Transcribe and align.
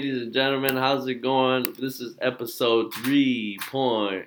ladies 0.00 0.22
and 0.22 0.32
gentlemen. 0.32 0.78
How's 0.78 1.06
it 1.08 1.16
going? 1.16 1.74
This 1.78 2.00
is 2.00 2.16
episode 2.22 2.90
3.0 2.94 4.24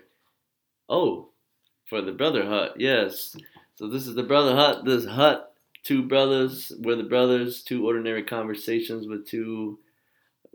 for 0.88 2.02
the 2.04 2.12
Brother 2.12 2.46
Hut. 2.46 2.76
Yes. 2.78 3.36
So 3.74 3.88
this 3.88 4.06
is 4.06 4.14
the 4.14 4.22
Brother 4.22 4.56
Hut. 4.56 4.86
This 4.86 5.04
hut, 5.04 5.56
two 5.84 6.04
brothers. 6.04 6.72
We're 6.78 6.96
the 6.96 7.02
brothers. 7.02 7.64
Two 7.64 7.88
ordinary 7.88 8.22
conversations 8.22 9.08
with 9.08 9.26
two. 9.28 9.80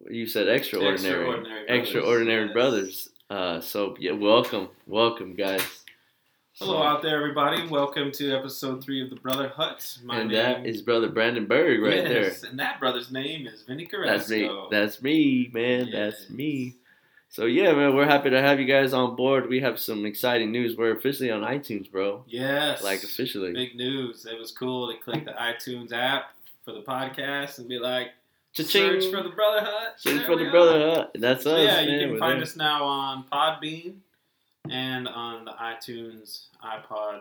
You 0.09 0.25
said 0.29 0.49
extraordinary, 0.49 0.95
Extraordinary 0.95 1.67
brothers, 1.67 1.89
extraordinary 1.89 2.45
yes. 2.45 2.53
brothers. 2.53 3.09
Uh, 3.29 3.61
so 3.61 3.97
yeah, 3.99 4.13
welcome, 4.13 4.69
welcome, 4.87 5.35
guys. 5.35 5.85
Hello 6.59 6.83
out 6.83 7.03
there, 7.03 7.17
everybody. 7.17 7.67
Welcome 7.69 8.11
to 8.13 8.33
episode 8.37 8.83
three 8.83 9.03
of 9.03 9.11
the 9.11 9.17
Brother 9.17 9.49
Hut. 9.49 9.99
My 10.03 10.21
and 10.21 10.31
name 10.31 10.37
that 10.39 10.67
is 10.67 10.83
brother 10.83 11.09
Brandon 11.09 11.47
Berg 11.47 11.81
right 11.81 12.03
there. 12.05 12.25
yes, 12.25 12.43
and 12.43 12.59
that 12.59 12.81
brother's 12.81 13.11
name 13.13 13.47
is 13.47 13.63
Vinny 13.63 13.87
there. 13.91 14.03
Carrasco. 14.05 14.17
That's 14.19 14.31
me. 14.31 14.69
That's 14.71 15.03
me, 15.03 15.51
man. 15.53 15.91
That's 15.93 16.29
me. 16.31 16.75
So 17.31 17.45
yeah, 17.45 17.73
man, 17.75 17.95
we're 17.95 18.07
happy 18.07 18.31
to 18.31 18.41
have 18.41 18.59
you 18.59 18.67
guys 18.67 18.93
on 18.93 19.15
board. 19.15 19.49
We 19.49 19.61
have 19.61 19.79
some 19.79 20.05
exciting 20.05 20.51
news. 20.51 20.77
We're 20.77 20.97
officially 20.97 21.31
on 21.31 21.43
iTunes, 21.43 21.91
bro. 21.91 22.25
yes, 22.27 22.83
Like 22.83 23.05
officially. 23.05 23.53
big 23.53 23.77
news. 23.77 24.27
It 24.27 24.39
was 24.39 24.51
cool 24.51 24.91
to 24.91 24.99
click 24.99 25.25
the 25.27 25.33
iTunes 25.33 25.93
app 25.93 26.33
for 26.65 26.73
the 26.73 26.81
podcast 26.83 27.59
and 27.59 27.69
be 27.69 27.79
like, 27.79 28.09
Cha-ching. 28.55 29.01
search 29.01 29.13
for 29.15 29.23
the 29.23 29.29
Brother 29.29 29.61
Hut. 29.61 29.95
Search 29.99 30.17
There 30.17 30.27
for 30.27 30.37
the 30.37 30.47
are. 30.47 30.51
brother 30.51 30.91
hut. 30.91 31.11
That's 31.15 31.47
us. 31.47 31.61
yeah, 31.61 31.81
you 31.83 32.01
can 32.01 32.13
We're 32.15 32.19
find 32.19 32.39
there. 32.39 32.43
us 32.45 32.57
now 32.57 32.83
on 32.85 33.25
Podbean 33.31 33.97
and 34.71 35.09
on 35.09 35.45
the 35.45 35.53
iTunes 35.53 36.47
iPod 36.65 37.21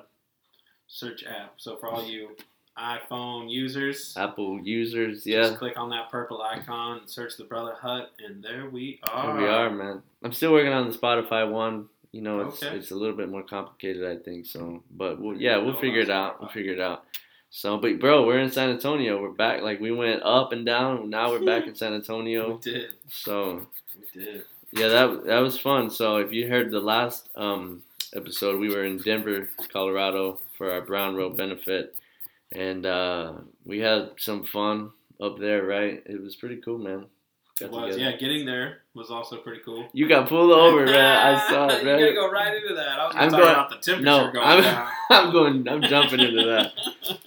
search 0.87 1.23
app. 1.25 1.53
So 1.57 1.75
for 1.77 1.87
all 1.89 2.05
you 2.05 2.29
iPhone 2.77 3.49
users, 3.49 4.13
Apple 4.17 4.59
users. 4.63 5.23
just 5.23 5.57
click 5.57 5.77
on 5.77 5.89
that 5.89 6.11
purple 6.11 6.41
icon 6.41 7.01
search 7.07 7.35
the 7.37 7.43
Brother 7.43 7.73
Hut, 7.79 8.11
and 8.23 8.43
there 8.43 8.69
we 8.69 8.99
are. 9.03 9.31
here 9.33 9.41
we 9.41 9.47
are, 9.47 9.69
man. 9.71 10.03
I'm 10.23 10.31
still 10.31 10.51
working 10.51 10.71
on 10.71 10.89
the 10.89 10.95
Spotify 10.97 11.49
one. 11.49 11.87
You 12.11 12.21
know, 12.21 12.41
it's 12.41 12.61
Okay. 12.63 12.75
it's 12.77 12.91
a 12.91 12.95
little 12.95 13.15
bit 13.15 13.29
more 13.29 13.43
complicated, 13.43 14.05
I 14.05 14.21
think. 14.23 14.45
So, 14.45 14.83
but 14.91 15.19
we'll, 15.19 15.35
yeah, 15.41 15.57
we'll 15.57 15.79
figure 15.79 16.01
it 16.01 16.09
out. 16.09 16.39
We'll 16.39 16.49
figure 16.49 16.73
it 16.73 16.79
out. 16.79 17.03
So, 17.49 17.77
but 17.77 17.99
bro, 17.99 18.25
we're 18.25 18.39
in 18.39 18.51
San 18.51 18.69
Antonio. 18.69 19.21
We're 19.21 19.31
back. 19.31 19.61
Like 19.61 19.79
we 19.79 19.91
went 19.91 20.21
up 20.23 20.51
and 20.51 20.65
down. 20.65 21.09
Now 21.09 21.31
we're 21.31 21.43
back 21.45 21.65
in 21.67 21.75
San 21.75 21.93
Antonio. 21.93 22.55
We 22.63 22.71
did. 22.71 22.89
So 23.09 23.67
We 24.13 24.21
did. 24.23 24.43
Yeah, 24.77 24.87
that 24.89 25.25
that 25.25 25.39
was 25.39 25.59
fun. 25.59 25.89
So 25.89 26.17
if 26.17 26.31
you 26.31 26.47
heard 26.47 26.71
the 26.71 26.79
last 26.79 27.29
um, 27.35 27.83
episode, 28.15 28.59
we 28.59 28.69
were 28.69 28.83
in 28.85 28.97
Denver, 28.97 29.49
Colorado 29.71 30.39
for 30.57 30.71
our 30.71 30.81
Brown 30.81 31.15
Robe 31.15 31.37
benefit, 31.37 31.95
and 32.51 32.85
uh, 32.85 33.33
we 33.65 33.79
had 33.79 34.11
some 34.17 34.43
fun 34.43 34.91
up 35.21 35.39
there. 35.39 35.65
Right? 35.65 36.03
It 36.05 36.21
was 36.21 36.35
pretty 36.35 36.57
cool, 36.57 36.77
man. 36.77 37.05
It 37.59 37.71
was. 37.71 37.95
together. 37.95 38.11
Yeah, 38.11 38.17
getting 38.17 38.45
there 38.45 38.81
was 38.93 39.09
also 39.09 39.37
pretty 39.37 39.61
cool. 39.65 39.87
You 39.91 40.07
got 40.07 40.29
pulled 40.29 40.51
over, 40.51 40.85
man. 40.85 41.35
I 41.35 41.49
saw 41.49 41.67
it, 41.69 41.83
You're 41.83 41.97
gonna 41.97 42.13
go 42.13 42.29
right 42.31 42.55
into 42.55 42.75
that. 42.75 42.99
I 42.99 43.05
was 43.07 43.13
gonna 43.15 43.25
I'm 43.25 43.31
talk 43.31 43.39
going- 43.39 43.51
about 43.53 43.69
the 43.71 43.75
temperature 43.77 44.03
No, 44.05 44.31
going 44.31 44.45
I'm, 44.47 44.61
down. 44.63 44.87
I'm 45.09 45.31
going. 45.31 45.67
I'm 45.67 45.81
jumping 45.81 46.19
into 46.19 46.45
that. 46.45 46.71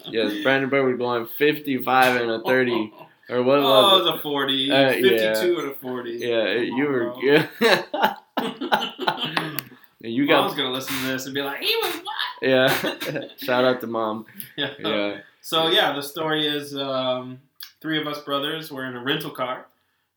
Yes, 0.06 0.42
Brandon 0.42 0.68
Bird 0.68 0.84
was 0.88 0.98
going 0.98 1.26
55 1.38 2.20
and 2.20 2.30
a 2.32 2.40
30, 2.42 2.92
or 3.30 3.42
what 3.42 3.58
Oh, 3.58 3.62
was 3.62 4.06
it 4.06 4.08
it 4.08 4.12
was 4.12 4.18
a 4.18 4.22
40. 4.22 4.70
Uh, 4.70 4.90
yeah. 4.92 5.34
52 5.34 5.58
and 5.60 5.70
a 5.70 5.74
40. 5.74 6.10
Yeah, 6.12 6.26
it- 6.44 6.64
you 6.68 6.84
were. 6.86 7.12
Oh, 7.14 7.20
Yeah. 7.22 7.46
you 10.02 10.24
Mom's 10.26 10.52
got. 10.52 10.56
gonna 10.56 10.70
listen 10.72 10.96
to 11.00 11.06
this 11.08 11.26
and 11.26 11.34
be 11.34 11.42
like, 11.42 11.60
he 11.60 11.74
was 11.82 11.94
what? 11.96 12.04
Yeah. 12.42 13.28
Shout 13.36 13.64
out 13.64 13.80
to 13.82 13.86
mom. 13.86 14.26
Yeah. 14.56 14.72
Yeah. 14.78 15.18
So 15.42 15.68
yeah, 15.68 15.92
the 15.94 16.02
story 16.02 16.46
is 16.46 16.74
um, 16.76 17.38
three 17.80 18.00
of 18.00 18.06
us 18.06 18.20
brothers 18.20 18.70
were 18.72 18.86
in 18.86 18.96
a 18.96 19.02
rental 19.02 19.30
car 19.30 19.66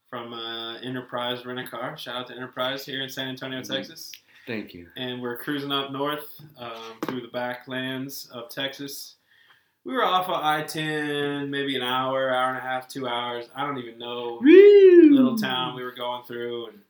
from 0.10 0.34
uh, 0.34 0.78
Enterprise 0.80 1.46
Rent 1.46 1.60
a 1.60 1.68
Car. 1.68 1.98
Shout 1.98 2.16
out 2.16 2.28
to 2.28 2.34
Enterprise 2.36 2.86
here 2.86 3.02
in 3.02 3.10
San 3.10 3.28
Antonio, 3.28 3.60
Mhm. 3.62 3.68
Texas. 3.76 4.12
Thank 4.48 4.74
you. 4.74 4.88
And 4.98 5.22
we're 5.22 5.38
cruising 5.38 5.72
up 5.72 5.92
north 5.92 6.30
um, 6.58 7.00
through 7.04 7.22
the 7.22 7.28
backlands 7.30 8.30
of 8.32 8.50
Texas. 8.50 9.16
We 9.86 9.94
were 9.94 10.04
off 10.06 10.30
of 10.30 10.36
I-10, 10.36 11.50
maybe 11.50 11.76
an 11.76 11.82
hour, 11.82 12.30
hour 12.34 12.50
and 12.50 12.58
a 12.58 12.62
half, 12.62 12.88
two 12.88 13.08
hours. 13.08 13.50
I 13.56 13.66
don't 13.66 13.78
even 13.78 13.98
know. 14.00 14.40
Little 14.42 15.38
town 15.38 15.76
we 15.76 15.84
were 15.84 15.92
going 15.92 16.24
through, 16.24 16.68
and 16.68 16.82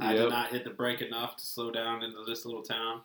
I 0.00 0.14
Yep. 0.14 0.22
did 0.22 0.30
not 0.30 0.48
hit 0.50 0.64
the 0.64 0.70
brake 0.70 1.02
enough 1.02 1.36
to 1.36 1.44
slow 1.46 1.70
down 1.70 2.02
into 2.02 2.24
this 2.24 2.46
little 2.46 2.62
town. 2.62 3.02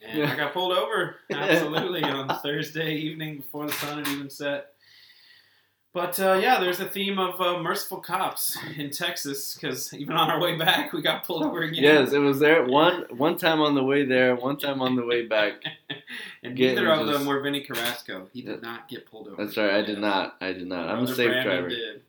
And 0.00 0.18
Yeah. 0.20 0.32
I 0.32 0.36
got 0.36 0.52
pulled 0.52 0.72
over, 0.72 1.16
absolutely, 1.32 2.04
on 2.04 2.28
Thursday 2.40 2.94
evening 2.94 3.38
before 3.38 3.66
the 3.66 3.72
sun 3.72 3.98
had 3.98 4.08
even 4.08 4.30
set. 4.30 4.74
But 5.94 6.20
uh, 6.20 6.34
yeah, 6.40 6.60
there's 6.60 6.80
a 6.80 6.88
theme 6.88 7.18
of 7.18 7.40
uh, 7.40 7.60
merciful 7.62 7.98
cops 7.98 8.58
in 8.76 8.90
Texas 8.90 9.54
because 9.54 9.92
even 9.94 10.16
on 10.16 10.30
our 10.30 10.38
way 10.40 10.56
back, 10.56 10.92
we 10.92 11.00
got 11.02 11.24
pulled 11.24 11.42
over 11.44 11.62
again. 11.62 11.82
Yes, 11.82 12.12
it 12.12 12.18
was 12.18 12.38
there 12.38 12.64
one 12.66 13.06
one 13.16 13.36
time 13.36 13.60
on 13.60 13.74
the 13.74 13.82
way 13.82 14.04
there, 14.04 14.36
one 14.36 14.58
time 14.58 14.82
on 14.82 14.96
the 14.96 15.04
way 15.04 15.26
back. 15.26 15.54
and 16.42 16.54
neither 16.54 16.92
of 16.92 17.06
just- 17.06 17.12
them 17.18 17.26
were 17.26 17.40
Vinny 17.40 17.62
Carrasco. 17.62 18.28
He 18.32 18.42
did 18.42 18.60
Yeah. 18.62 18.70
not 18.70 18.88
get 18.88 19.06
pulled 19.10 19.28
over. 19.28 19.42
That's 19.42 19.56
right. 19.56 19.74
I 19.74 19.82
did 19.82 19.98
not. 19.98 20.36
I 20.40 20.52
did 20.52 20.66
not. 20.66 20.88
I'm 20.88 21.04
a 21.04 21.06
safe 21.08 21.16
Brandon 21.30 21.42
driver. 21.44 21.68
Did. 21.70 22.02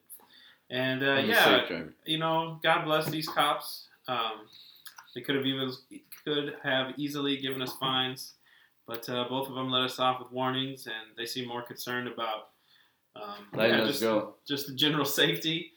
And 0.70 1.02
uh, 1.02 1.16
yeah, 1.26 1.84
you 2.06 2.20
know, 2.20 2.60
God 2.62 2.84
bless 2.86 3.10
these 3.10 3.28
cops. 3.28 3.88
Um, 4.08 4.42
they 5.16 5.22
could 5.22 5.36
have 5.36 5.46
even 5.46 5.72
could 6.26 6.56
have 6.64 6.94
easily 6.98 7.38
given 7.38 7.62
us 7.62 7.72
fines, 7.78 8.34
but 8.86 9.10
uh, 9.10 9.26
both 9.30 9.48
of 9.48 9.56
them 9.56 9.72
let 9.72 9.82
us 9.84 9.98
off 10.00 10.20
with 10.20 10.32
warnings, 10.32 10.86
and 10.86 11.18
they 11.18 11.26
seem 11.26 11.48
more 11.48 11.64
concerned 11.64 12.08
about 12.08 12.50
um, 13.16 13.48
yeah, 13.58 13.86
just, 13.86 14.02
go. 14.02 14.36
just 14.48 14.68
the 14.68 14.74
general 14.74 15.06
safety 15.06 15.72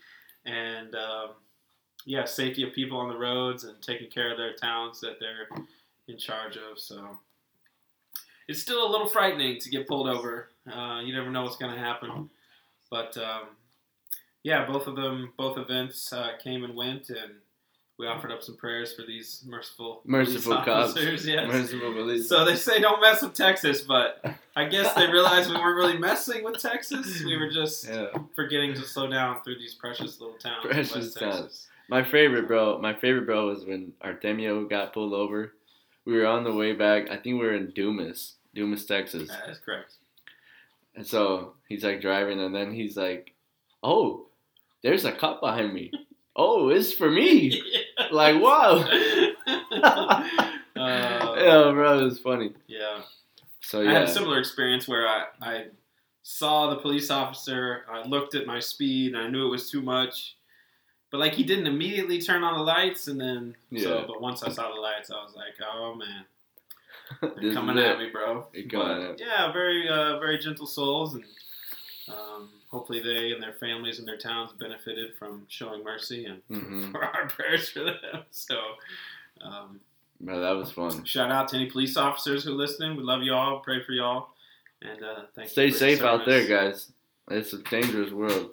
and 0.44 0.94
um, 0.94 1.30
yeah, 2.04 2.24
safety 2.24 2.62
of 2.62 2.72
people 2.72 2.98
on 2.98 3.08
the 3.08 3.16
roads 3.16 3.64
and 3.64 3.80
taking 3.82 4.10
care 4.10 4.30
of 4.30 4.36
their 4.36 4.54
towns 4.54 5.00
that 5.00 5.18
they're 5.20 5.48
in 6.08 6.18
charge 6.18 6.56
of. 6.56 6.78
So 6.78 7.18
it's 8.48 8.60
still 8.60 8.86
a 8.86 8.90
little 8.90 9.08
frightening 9.08 9.58
to 9.60 9.70
get 9.70 9.86
pulled 9.86 10.08
over. 10.08 10.48
Uh, 10.70 11.00
you 11.00 11.14
never 11.14 11.30
know 11.30 11.42
what's 11.42 11.56
going 11.56 11.72
to 11.72 11.80
happen, 11.80 12.30
but 12.90 13.16
um, 13.16 13.48
yeah, 14.42 14.66
both 14.66 14.86
of 14.86 14.96
them, 14.96 15.32
both 15.36 15.58
events 15.58 16.12
uh, 16.12 16.30
came 16.42 16.64
and 16.64 16.74
went, 16.74 17.08
and 17.10 17.34
we 17.98 18.06
offered 18.06 18.32
up 18.32 18.42
some 18.42 18.56
prayers 18.56 18.94
for 18.94 19.02
these 19.02 19.44
merciful 19.46 20.02
Merciful 20.04 20.56
cops. 20.62 20.94
Yes. 20.96 21.24
Merciful 21.24 21.92
police. 21.92 22.28
So 22.28 22.44
they 22.44 22.56
say 22.56 22.80
don't 22.80 23.00
mess 23.00 23.22
with 23.22 23.34
Texas, 23.34 23.82
but 23.82 24.24
I 24.54 24.66
guess 24.66 24.92
they 24.94 25.06
realized 25.10 25.48
we 25.50 25.56
weren't 25.56 25.76
really 25.76 25.98
messing 25.98 26.44
with 26.44 26.58
Texas. 26.60 27.22
We 27.24 27.36
were 27.38 27.50
just 27.50 27.88
yeah. 27.88 28.08
forgetting 28.34 28.74
to 28.74 28.82
slow 28.82 29.08
down 29.08 29.42
through 29.42 29.58
these 29.58 29.74
precious 29.74 30.20
little 30.20 30.36
towns. 30.36 30.66
Precious 30.66 30.94
West 30.94 31.18
towns. 31.18 31.34
Texas. 31.36 31.66
My 31.88 32.02
favorite, 32.04 32.46
bro. 32.46 32.78
My 32.78 32.94
favorite, 32.94 33.26
bro, 33.26 33.48
was 33.48 33.64
when 33.64 33.92
Artemio 34.04 34.68
got 34.68 34.92
pulled 34.92 35.14
over. 35.14 35.52
We 36.04 36.14
were 36.14 36.26
on 36.26 36.44
the 36.44 36.52
way 36.52 36.72
back. 36.72 37.10
I 37.10 37.16
think 37.16 37.40
we 37.40 37.46
were 37.46 37.54
in 37.54 37.70
Dumas, 37.70 38.34
Dumas, 38.54 38.84
Texas. 38.84 39.28
That 39.28 39.48
is 39.50 39.58
correct. 39.58 39.94
And 40.94 41.06
so 41.06 41.54
he's 41.68 41.84
like 41.84 42.00
driving, 42.00 42.40
and 42.40 42.54
then 42.54 42.72
he's 42.72 42.96
like, 42.96 43.32
"Oh, 43.82 44.26
there's 44.82 45.04
a 45.04 45.12
cop 45.12 45.40
behind 45.40 45.72
me. 45.72 45.90
Oh, 46.36 46.68
it's 46.68 46.92
for 46.92 47.10
me." 47.10 47.62
Like, 48.10 48.42
wow. 48.42 48.84
uh, 49.46 50.28
yeah, 50.76 51.70
bro, 51.72 52.00
it 52.00 52.04
was 52.04 52.18
funny. 52.18 52.52
yeah. 52.66 53.00
So 53.72 53.80
I 53.80 53.90
had 53.90 54.02
a 54.02 54.06
similar 54.12 54.38
experience 54.38 54.86
where 54.86 55.08
I, 55.08 55.24
I 55.40 55.64
saw 56.22 56.68
the 56.68 56.76
police 56.76 57.10
officer, 57.10 57.86
I 57.90 58.06
looked 58.06 58.34
at 58.34 58.46
my 58.46 58.60
speed, 58.60 59.14
and 59.14 59.22
I 59.24 59.28
knew 59.30 59.46
it 59.46 59.50
was 59.50 59.70
too 59.70 59.80
much. 59.80 60.36
But 61.10 61.20
like 61.20 61.32
he 61.32 61.42
didn't 61.42 61.66
immediately 61.66 62.20
turn 62.20 62.44
on 62.44 62.58
the 62.58 62.62
lights, 62.64 63.08
and 63.08 63.18
then 63.18 63.56
Yeah. 63.70 63.82
so. 63.84 64.04
But 64.06 64.20
once 64.20 64.42
I 64.42 64.50
saw 64.50 64.74
the 64.74 64.78
lights, 64.78 65.10
I 65.10 65.14
was 65.24 65.34
like, 65.34 65.54
"Oh 65.66 65.94
man, 65.94 66.24
they're 67.40 67.54
coming 67.54 67.78
it. 67.78 67.86
at 67.86 67.98
me, 67.98 68.10
bro." 68.10 68.46
But, 68.70 69.18
yeah, 69.18 69.50
very 69.52 69.88
uh, 69.88 70.18
very 70.18 70.36
gentle 70.36 70.66
souls, 70.66 71.14
and 71.14 71.24
um, 72.08 72.50
hopefully 72.68 73.00
they 73.00 73.32
and 73.32 73.42
their 73.42 73.54
families 73.54 73.98
and 74.00 74.06
their 74.06 74.18
towns 74.18 74.52
benefited 74.52 75.14
from 75.18 75.46
showing 75.48 75.82
mercy 75.82 76.26
and 76.26 76.42
Mhm. 76.50 76.90
for 76.92 77.02
our 77.02 77.26
prayers 77.26 77.70
for 77.70 77.84
them. 77.84 78.24
So. 78.32 78.58
Um, 79.40 79.80
Bro, 80.22 80.40
that 80.40 80.52
was 80.52 80.70
fun. 80.70 81.04
Shout 81.04 81.32
out 81.32 81.48
to 81.48 81.56
any 81.56 81.68
police 81.68 81.96
officers 81.96 82.44
who 82.44 82.52
are 82.52 82.56
listening. 82.56 82.96
We 82.96 83.02
love 83.02 83.22
y'all. 83.22 83.58
Pray 83.58 83.82
for 83.82 83.92
y'all. 83.92 84.28
And 84.80 85.02
uh, 85.02 85.22
thank 85.34 85.50
Stay 85.50 85.70
safe 85.70 86.02
out 86.02 86.24
there, 86.24 86.46
guys. 86.46 86.92
It's 87.30 87.52
a 87.52 87.58
dangerous 87.58 88.12
world. 88.12 88.50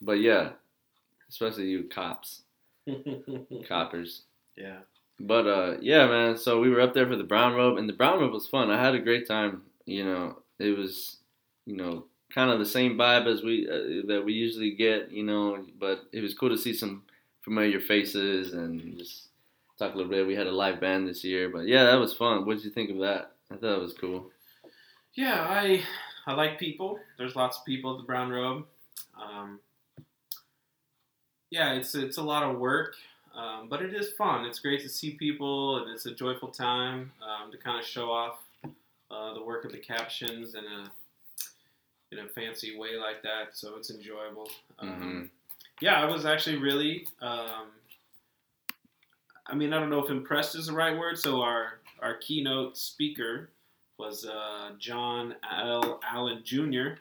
But 0.00 0.20
yeah, 0.20 0.50
especially 1.28 1.66
you 1.66 1.84
cops, 1.84 2.42
coppers. 3.68 4.22
yeah. 4.56 4.78
But 5.20 5.46
uh, 5.46 5.76
yeah, 5.80 6.06
man. 6.06 6.38
So 6.38 6.60
we 6.60 6.70
were 6.70 6.80
up 6.80 6.94
there 6.94 7.06
for 7.06 7.16
the 7.16 7.24
brown 7.24 7.54
robe, 7.54 7.76
and 7.76 7.88
the 7.88 7.92
brown 7.94 8.20
robe 8.20 8.32
was 8.32 8.46
fun. 8.46 8.70
I 8.70 8.82
had 8.82 8.94
a 8.94 9.00
great 9.00 9.26
time. 9.26 9.62
You 9.84 10.04
know, 10.04 10.38
it 10.58 10.76
was, 10.76 11.16
you 11.66 11.76
know, 11.76 12.04
kind 12.32 12.50
of 12.50 12.58
the 12.58 12.66
same 12.66 12.96
vibe 12.96 13.26
as 13.26 13.42
we 13.42 13.68
uh, 13.68 14.06
that 14.06 14.22
we 14.24 14.32
usually 14.32 14.70
get. 14.74 15.10
You 15.10 15.24
know, 15.24 15.64
but 15.78 16.04
it 16.12 16.22
was 16.22 16.34
cool 16.34 16.50
to 16.50 16.58
see 16.58 16.72
some 16.72 17.02
familiar 17.42 17.80
faces 17.80 18.54
and 18.54 18.96
just 18.96 19.28
talk 19.78 19.94
a 19.94 19.96
little 19.96 20.10
bit. 20.10 20.26
We 20.26 20.34
had 20.34 20.46
a 20.46 20.52
live 20.52 20.80
band 20.80 21.08
this 21.08 21.24
year, 21.24 21.48
but 21.48 21.66
yeah, 21.66 21.84
that 21.84 21.96
was 21.96 22.14
fun. 22.14 22.44
What 22.44 22.56
did 22.56 22.64
you 22.64 22.70
think 22.70 22.90
of 22.90 22.98
that? 22.98 23.32
I 23.50 23.56
thought 23.56 23.76
it 23.76 23.82
was 23.82 23.94
cool. 23.94 24.30
Yeah, 25.14 25.46
I 25.48 25.82
I 26.26 26.34
like 26.34 26.58
people. 26.58 26.98
There's 27.16 27.36
lots 27.36 27.58
of 27.58 27.64
people 27.64 27.92
at 27.92 27.98
the 27.98 28.04
Brown 28.04 28.30
Robe. 28.30 28.66
Um, 29.20 29.60
yeah, 31.50 31.72
it's 31.72 31.94
it's 31.94 32.18
a 32.18 32.22
lot 32.22 32.42
of 32.42 32.58
work, 32.58 32.94
um, 33.34 33.68
but 33.68 33.82
it 33.82 33.94
is 33.94 34.12
fun. 34.12 34.44
It's 34.44 34.58
great 34.58 34.82
to 34.82 34.88
see 34.88 35.12
people, 35.12 35.78
and 35.78 35.90
it's 35.90 36.06
a 36.06 36.14
joyful 36.14 36.48
time 36.48 37.12
um, 37.22 37.50
to 37.50 37.58
kind 37.58 37.78
of 37.78 37.84
show 37.86 38.10
off 38.10 38.38
uh, 39.10 39.34
the 39.34 39.42
work 39.42 39.64
of 39.64 39.72
the 39.72 39.78
Capuchins 39.78 40.54
in 40.54 40.64
a 40.64 40.90
in 42.10 42.18
a 42.18 42.28
fancy 42.28 42.76
way 42.76 42.96
like 42.96 43.22
that. 43.22 43.56
So 43.56 43.76
it's 43.76 43.90
enjoyable. 43.90 44.50
Um, 44.78 44.88
hmm 44.88 45.24
yeah, 45.80 46.00
I 46.00 46.06
was 46.06 46.26
actually 46.26 46.56
really. 46.56 47.06
I 49.48 49.54
mean, 49.54 49.72
I 49.72 49.78
don't 49.80 49.90
know 49.90 50.02
if 50.04 50.10
impressed 50.10 50.54
is 50.54 50.66
the 50.66 50.72
right 50.74 50.96
word. 50.96 51.18
So 51.18 51.40
our 51.42 51.80
our 52.00 52.14
keynote 52.14 52.76
speaker 52.76 53.50
was 53.98 54.24
uh, 54.24 54.70
John 54.78 55.34
L. 55.50 56.00
Allen 56.08 56.42
Jr., 56.44 56.98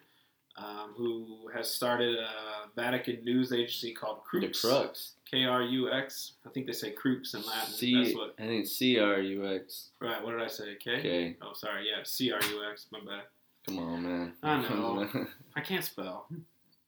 um, 0.57 0.93
who 0.97 1.49
has 1.53 1.69
started 1.71 2.15
a 2.17 2.29
Vatican 2.75 3.23
news 3.23 3.53
agency 3.53 3.93
called 3.93 4.19
The 4.33 4.39
Crux. 4.39 4.61
crux. 4.61 5.11
K 5.29 5.43
R 5.45 5.61
U 5.61 5.91
X. 5.91 6.33
I 6.45 6.49
think 6.49 6.65
they 6.67 6.71
say 6.73 6.91
Crux 6.91 7.33
in 7.33 7.45
Latin. 7.45 7.73
C. 7.73 8.01
That's 8.03 8.15
what. 8.15 8.33
I 8.39 8.47
think 8.47 8.65
C 8.65 8.97
R 8.97 9.19
U 9.19 9.47
X. 9.55 9.89
Right. 9.99 10.23
What 10.23 10.31
did 10.31 10.41
I 10.41 10.47
say? 10.47 10.75
K. 10.83 10.91
Okay, 10.99 11.35
Oh, 11.41 11.53
sorry. 11.53 11.85
Yeah, 11.87 12.01
C 12.03 12.31
R 12.31 12.39
U 12.41 12.63
X. 12.71 12.87
My 12.91 12.99
bad. 12.99 13.23
come 13.67 13.77
on, 13.79 14.03
man. 14.03 14.33
I 14.41 14.61
know. 14.61 15.07
I 15.55 15.61
can't 15.61 15.83
spell. 15.83 16.27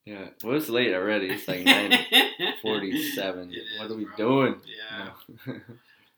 Yeah. 0.05 0.29
Well, 0.43 0.55
it's 0.57 0.69
late 0.69 0.93
already. 0.93 1.29
It's 1.29 1.47
like 1.47 1.63
nine 1.63 1.91
forty-seven. 2.61 3.51
It 3.53 3.63
What 3.77 3.85
is, 3.87 3.91
are 3.91 3.95
we 3.95 4.05
bro. 4.05 4.15
doing? 4.17 4.55
Yeah. 5.45 5.53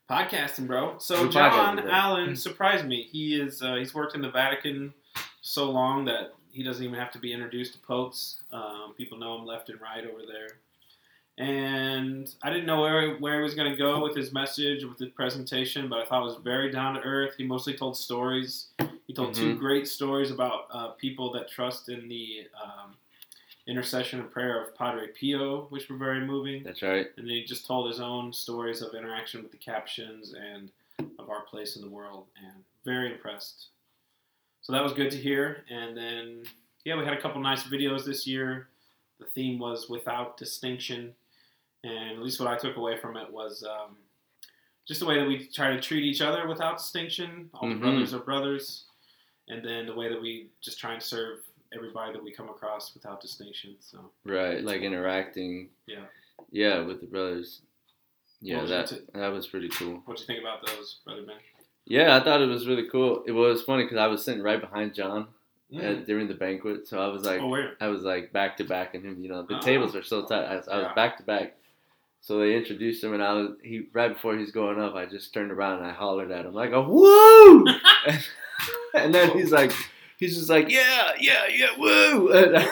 Podcasting, 0.09 0.67
bro. 0.67 0.97
So 0.99 1.23
We're 1.23 1.29
John 1.31 1.77
bro. 1.77 1.89
Allen 1.89 2.35
surprised 2.35 2.85
me. 2.85 3.03
He 3.03 3.39
is 3.39 3.61
uh, 3.61 3.75
he's 3.75 3.93
worked 3.93 4.15
in 4.15 4.21
the 4.21 4.29
Vatican 4.31 4.93
so 5.41 5.69
long 5.71 6.05
that 6.05 6.33
he 6.51 6.63
doesn't 6.63 6.83
even 6.83 6.97
have 6.99 7.11
to 7.11 7.19
be 7.19 7.31
introduced 7.31 7.73
to 7.73 7.79
popes. 7.79 8.41
Um, 8.51 8.93
people 8.97 9.17
know 9.17 9.37
him 9.37 9.45
left 9.45 9.69
and 9.69 9.79
right 9.79 10.03
over 10.05 10.21
there. 10.27 10.47
And 11.37 12.29
I 12.43 12.49
didn't 12.49 12.65
know 12.65 12.81
where, 12.81 13.15
where 13.15 13.37
he 13.37 13.41
was 13.43 13.55
going 13.55 13.71
to 13.71 13.77
go 13.77 14.03
with 14.03 14.15
his 14.15 14.33
message, 14.33 14.83
with 14.83 14.99
his 14.99 15.09
presentation, 15.09 15.87
but 15.87 15.99
I 15.99 16.05
thought 16.05 16.21
it 16.21 16.25
was 16.25 16.35
very 16.43 16.69
down 16.71 16.95
to 16.95 16.99
earth. 17.01 17.35
He 17.37 17.45
mostly 17.45 17.73
told 17.73 17.95
stories. 17.97 18.67
He 19.07 19.13
told 19.13 19.33
two 19.33 19.55
Mhm. 19.55 19.59
great 19.59 19.87
stories 19.87 20.29
about 20.29 20.65
uh, 20.71 20.89
people 20.89 21.31
that 21.31 21.49
trust 21.49 21.87
in 21.89 22.07
the 22.09 22.47
um, 22.61 22.95
intercession 23.67 24.19
and 24.19 24.31
prayer 24.31 24.63
of 24.63 24.75
Padre 24.75 25.07
Pio, 25.07 25.67
which 25.69 25.89
were 25.89 25.97
very 25.97 26.25
moving. 26.25 26.63
That's 26.63 26.81
right. 26.81 27.07
and 27.17 27.25
then 27.27 27.35
he 27.35 27.43
just 27.43 27.65
told 27.65 27.87
his 27.89 27.99
own 27.99 28.33
stories 28.33 28.81
of 28.81 28.93
interaction 28.95 29.43
with 29.43 29.51
the 29.51 29.57
Capuchins 29.57 30.33
and 30.33 30.69
of 31.19 31.29
our 31.29 31.41
place 31.43 31.75
in 31.75 31.81
the 31.81 31.89
world 31.89 32.25
and 32.43 32.63
very 32.85 33.11
impressed. 33.11 33.67
So 34.61 34.73
that 34.73 34.83
was 34.83 34.93
good 34.93 35.11
to 35.11 35.17
hear. 35.17 35.63
And 35.69 35.95
then 35.95 36.43
yeah 36.85 36.97
we 36.97 37.03
had 37.05 37.13
a 37.13 37.21
couple 37.21 37.39
nice 37.41 37.63
videos 37.63 38.03
this 38.05 38.25
year. 38.27 38.67
The 39.19 39.25
theme 39.27 39.59
was 39.59 39.89
without 39.89 40.37
distinction. 40.37 41.13
And 41.83 42.11
at 42.11 42.19
least 42.19 42.39
what 42.39 42.49
i 42.49 42.57
took 42.57 42.77
away 42.77 42.97
from 42.97 43.17
it 43.17 43.31
was 43.31 43.63
um, 43.63 43.95
just 44.87 44.99
the 44.99 45.05
way 45.05 45.19
that 45.19 45.27
we 45.27 45.47
try 45.47 45.71
to 45.71 45.79
treat 45.81 46.03
each 46.03 46.21
other 46.21 46.47
without 46.47 46.77
distinction 46.77 47.49
all 47.53 47.69
Mhm. 47.69 47.73
the 47.73 47.79
brothers 47.79 48.13
are 48.13 48.19
brothers. 48.19 48.85
And 49.47 49.63
then 49.63 49.85
the 49.85 49.93
way 49.95 50.09
that 50.09 50.21
we 50.21 50.49
just 50.61 50.79
try 50.79 50.93
and 50.93 51.01
serve 51.03 51.39
everybody 51.73 52.13
that 52.13 52.23
we 52.23 52.31
come 52.31 52.49
across 52.49 52.93
without 52.93 53.21
distinction 53.21 53.75
so 53.79 54.11
Right. 54.25 54.63
Like 54.63 54.81
interacting. 54.81 55.69
Yeah. 55.87 56.05
Yeah, 56.51 56.81
with 56.81 57.01
the 57.01 57.07
brothers. 57.07 57.61
Yeah, 58.41 58.65
that 58.65 58.91
that 59.13 59.27
was 59.27 59.47
pretty 59.47 59.69
cool. 59.69 60.01
what 60.05 60.17
do 60.17 60.23
you 60.23 60.27
think 60.27 60.41
about 60.41 60.65
those 60.65 60.99
brother 61.05 61.21
ben 61.21 61.35
Yeah, 61.85 62.15
I 62.17 62.23
thought 62.23 62.41
it 62.41 62.47
was 62.47 62.67
really 62.67 62.89
cool. 62.89 63.23
It 63.27 63.31
was 63.33 63.61
funny 63.61 63.83
because 63.83 63.99
I 63.99 64.07
was 64.07 64.25
sitting 64.25 64.41
right 64.41 64.59
behind 64.59 64.95
John 64.95 65.27
at, 65.73 65.79
mm. 65.79 66.05
during 66.05 66.27
the 66.27 66.33
banquet, 66.33 66.87
so 66.87 66.99
I 66.99 67.07
was 67.07 67.23
like, 67.23 67.39
oh? 67.39 67.69
I 67.79 67.87
was 67.87 68.01
like 68.01 68.33
back 68.33 68.57
to 68.57 68.63
back, 68.63 68.95
and 68.95 69.05
him. 69.05 69.21
You 69.21 69.29
know, 69.29 69.43
the 69.43 69.57
Oh. 69.57 69.61
tables 69.61 69.95
are 69.95 70.03
so 70.03 70.25
tight. 70.25 70.45
I 70.45 70.55
was, 70.57 70.67
I 70.67 70.77
was 70.77 70.91
back 70.95 71.17
to 71.17 71.23
back. 71.23 71.55
So 72.21 72.39
they 72.39 72.55
introduced 72.55 73.03
him, 73.03 73.13
and 73.13 73.23
I 73.23 73.33
was 73.33 73.51
he 73.63 73.87
right 73.93 74.13
before 74.13 74.35
he's 74.35 74.51
going 74.51 74.79
up. 74.79 74.95
I 74.95 75.05
just 75.05 75.33
turned 75.33 75.51
around 75.51 75.79
and 75.79 75.87
I 75.87 75.91
hollered 75.91 76.31
at 76.31 76.45
him 76.45 76.53
like 76.53 76.71
a 76.71 76.81
woo, 76.81 77.65
and 78.95 79.13
then 79.13 79.31
he's 79.37 79.51
like, 79.51 79.71
he's 80.21 80.37
just 80.37 80.49
like, 80.49 80.69
yeah, 80.69 81.11
yeah, 81.19 81.47
yeah, 81.53 81.77
woo. 81.77 82.31
And 82.33 82.65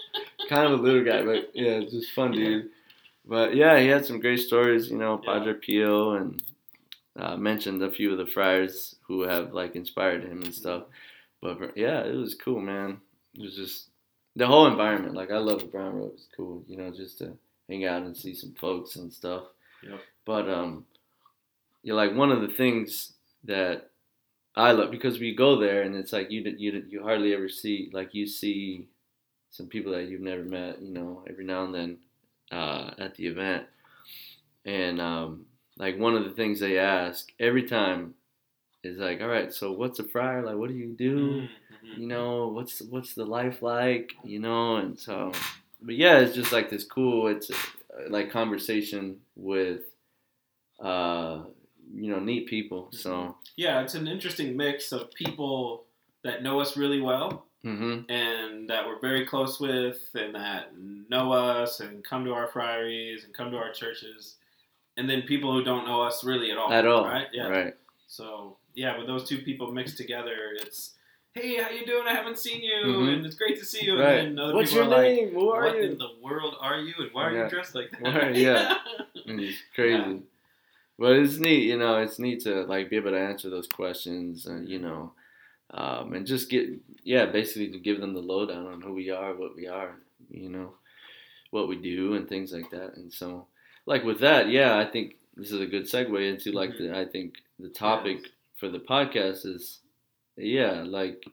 kind 0.50 0.72
of 0.72 0.80
a 0.80 0.82
little 0.82 1.04
guy, 1.04 1.22
but 1.22 1.50
yeah, 1.54 1.80
just 1.80 2.12
fun 2.12 2.32
dude. 2.32 2.68
But 3.24 3.56
yeah, 3.56 3.80
he 3.80 3.86
had 3.86 4.04
some 4.04 4.20
great 4.20 4.40
stories. 4.40 4.90
You 4.90 4.98
know. 4.98 5.16
Padre 5.24 5.54
Pio, 5.54 6.12
and 6.12 6.42
uh, 7.18 7.36
mentioned 7.36 7.82
a 7.82 7.90
few 7.90 8.12
of 8.12 8.18
the 8.18 8.26
friars 8.26 8.96
who 9.06 9.22
have 9.22 9.52
like 9.52 9.74
inspired 9.74 10.24
him 10.24 10.42
and 10.42 10.54
stuff. 10.54 10.84
But 11.40 11.76
yeah, 11.76 12.00
it 12.04 12.14
was 12.14 12.34
cool, 12.34 12.60
man. 12.60 12.98
It 13.34 13.42
was 13.42 13.56
just 13.56 13.88
the 14.36 14.46
whole 14.46 14.66
environment. 14.66 15.14
Like 15.14 15.30
I 15.30 15.38
love 15.38 15.60
the 15.60 15.66
Brown 15.66 15.94
Robe. 15.94 16.12
It's 16.14 16.28
cool, 16.36 16.62
you 16.68 16.76
know, 16.76 16.90
just 16.90 17.18
to 17.18 17.36
hang 17.68 17.84
out 17.86 18.02
and 18.02 18.16
see 18.16 18.34
some 18.34 18.54
folks 18.60 18.96
and 18.96 19.12
stuff. 19.12 19.44
Yep. 19.82 20.00
But 20.24 20.48
um, 20.48 20.84
you're 21.82 21.96
like 21.96 22.14
one 22.14 22.30
of 22.30 22.42
the 22.42 22.54
things 22.54 23.12
that 23.44 23.90
I 24.56 24.72
love 24.72 24.90
because 24.90 25.18
we 25.18 25.34
go 25.34 25.58
there 25.60 25.82
and 25.82 25.94
it's 25.94 26.12
like 26.12 26.30
you 26.30 26.42
you 26.56 26.84
you 26.88 27.02
hardly 27.02 27.34
ever 27.34 27.48
see 27.48 27.90
like 27.92 28.14
you 28.14 28.26
see 28.26 28.88
some 29.50 29.66
people 29.66 29.92
that 29.92 30.04
you've 30.08 30.20
never 30.20 30.42
met, 30.44 30.82
you 30.82 30.92
know, 30.92 31.24
every 31.28 31.44
now 31.44 31.64
and 31.64 31.74
then 31.74 31.98
uh, 32.52 32.90
at 32.98 33.14
the 33.14 33.26
event, 33.26 33.64
and 34.64 35.00
um, 35.00 35.46
like 35.78 35.98
one 35.98 36.14
of 36.14 36.24
the 36.24 36.30
things 36.30 36.60
they 36.60 36.78
ask 36.78 37.28
every 37.40 37.62
time 37.64 38.14
is 38.84 38.98
like, 38.98 39.20
all 39.20 39.28
right, 39.28 39.52
so 39.52 39.72
what's 39.72 39.98
a 39.98 40.04
friar? 40.04 40.42
Like, 40.42 40.56
what 40.56 40.68
do 40.68 40.74
you 40.74 40.94
do? 40.96 41.48
Mm-hmm. 41.86 42.00
you 42.00 42.08
know 42.08 42.48
what's 42.48 42.80
what's 42.82 43.14
the 43.14 43.24
life 43.24 43.62
like 43.62 44.12
you 44.24 44.38
know 44.40 44.76
and 44.76 44.98
so 44.98 45.30
but 45.80 45.94
yeah 45.94 46.18
it's 46.18 46.34
just 46.34 46.52
like 46.52 46.68
this 46.70 46.84
cool 46.84 47.28
it's 47.28 47.50
uh, 47.50 47.54
like 48.08 48.30
conversation 48.30 49.18
with 49.36 49.82
uh 50.80 51.42
you 51.94 52.10
know 52.12 52.18
neat 52.20 52.46
people 52.46 52.88
so 52.92 53.36
Yeah, 53.56 53.80
it's 53.82 53.94
an 53.94 54.06
interesting 54.08 54.56
mix 54.56 54.92
of 54.92 55.12
people 55.14 55.84
that 56.24 56.42
know 56.42 56.60
us 56.60 56.76
really 56.76 57.00
well 57.00 57.46
hmm 57.62 58.00
and 58.08 58.68
that 58.70 58.86
we're 58.86 59.00
very 59.00 59.24
close 59.26 59.58
with 59.58 59.98
and 60.14 60.34
that 60.34 60.72
know 61.08 61.32
us 61.32 61.80
and 61.80 62.04
come 62.04 62.24
to 62.24 62.32
our 62.32 62.48
friaries 62.48 63.24
and 63.24 63.34
come 63.34 63.50
to 63.50 63.56
our 63.56 63.72
churches. 63.72 64.36
And 64.96 65.08
then 65.10 65.22
people 65.22 65.52
who 65.52 65.62
don't 65.64 65.84
know 65.86 66.00
us 66.02 66.22
really 66.24 66.50
at 66.50 66.58
all. 66.58 66.72
at 66.72 66.86
all 66.86 67.04
Right? 67.04 67.26
Yeah. 67.32 67.48
right 67.48 67.74
So 68.06 68.56
yeah, 68.74 68.96
with 68.98 69.06
those 69.06 69.28
two 69.28 69.38
people 69.38 69.72
mixed 69.72 69.96
together, 69.96 70.36
it's 70.60 70.92
hey, 71.32 71.56
how 71.62 71.68
you 71.70 71.84
doing? 71.84 72.06
I 72.06 72.14
haven't 72.14 72.38
seen 72.38 72.62
you, 72.62 72.78
Mhm. 72.86 73.12
and 73.14 73.26
it's 73.26 73.34
great 73.36 73.58
to 73.58 73.64
see 73.64 73.84
you. 73.84 73.98
right 73.98 74.20
And 74.24 74.38
then 74.38 74.44
other 74.44 74.54
what's 74.54 74.70
people 74.70 74.86
your 74.88 74.94
are 74.94 75.02
like, 75.02 75.12
name 75.16 75.30
who 75.34 75.50
are 75.50 75.64
what 75.64 75.76
you 75.76 75.82
in 75.90 75.98
the 75.98 76.12
world 76.22 76.54
are 76.60 76.78
you, 76.80 76.94
and 76.98 77.10
why 77.12 77.24
are 77.28 77.34
Yeah. 77.34 77.44
you 77.44 77.50
dressed 77.50 77.74
like 77.74 77.90
that? 77.90 78.36
Yeah. 78.36 78.78
It's 79.26 79.58
crazy 79.74 79.92
Yeah. 79.98 80.18
But 80.98 81.12
it's 81.12 81.38
neat 81.38 81.64
you 81.64 81.78
know 81.78 81.98
it's 81.98 82.18
neat 82.18 82.40
to 82.40 82.62
like 82.64 82.90
be 82.90 82.96
able 82.96 83.10
to 83.10 83.18
answer 83.18 83.50
those 83.50 83.68
questions 83.68 84.46
and 84.46 84.68
you 84.68 84.78
know 84.78 85.12
um, 85.72 86.12
and 86.12 86.26
just 86.26 86.48
get 86.48 86.68
yeah 87.02 87.26
basically 87.26 87.70
to 87.70 87.78
give 87.78 88.00
them 88.00 88.14
the 88.14 88.20
lowdown 88.20 88.66
on 88.66 88.80
who 88.80 88.92
we 88.92 89.10
are 89.10 89.34
what 89.34 89.56
we 89.56 89.66
are 89.66 89.96
you 90.30 90.48
know 90.48 90.74
what 91.50 91.68
we 91.68 91.76
do 91.76 92.14
and 92.14 92.28
things 92.28 92.52
like 92.52 92.70
that. 92.70 92.96
And 92.96 93.12
so 93.12 93.46
like 93.86 94.04
with 94.04 94.20
that 94.20 94.48
yeah 94.48 94.76
i 94.78 94.84
think 94.84 95.14
this 95.36 95.52
is 95.52 95.60
a 95.60 95.66
good 95.66 95.84
segue 95.84 96.28
into 96.30 96.50
like 96.52 96.70
the 96.76 96.96
i 96.96 97.04
think 97.04 97.34
the 97.60 97.68
topic 97.68 98.18
for 98.58 98.68
the 98.68 98.80
podcast 98.80 99.46
is 99.46 99.80
yeah 100.36 100.82
like 100.84 101.24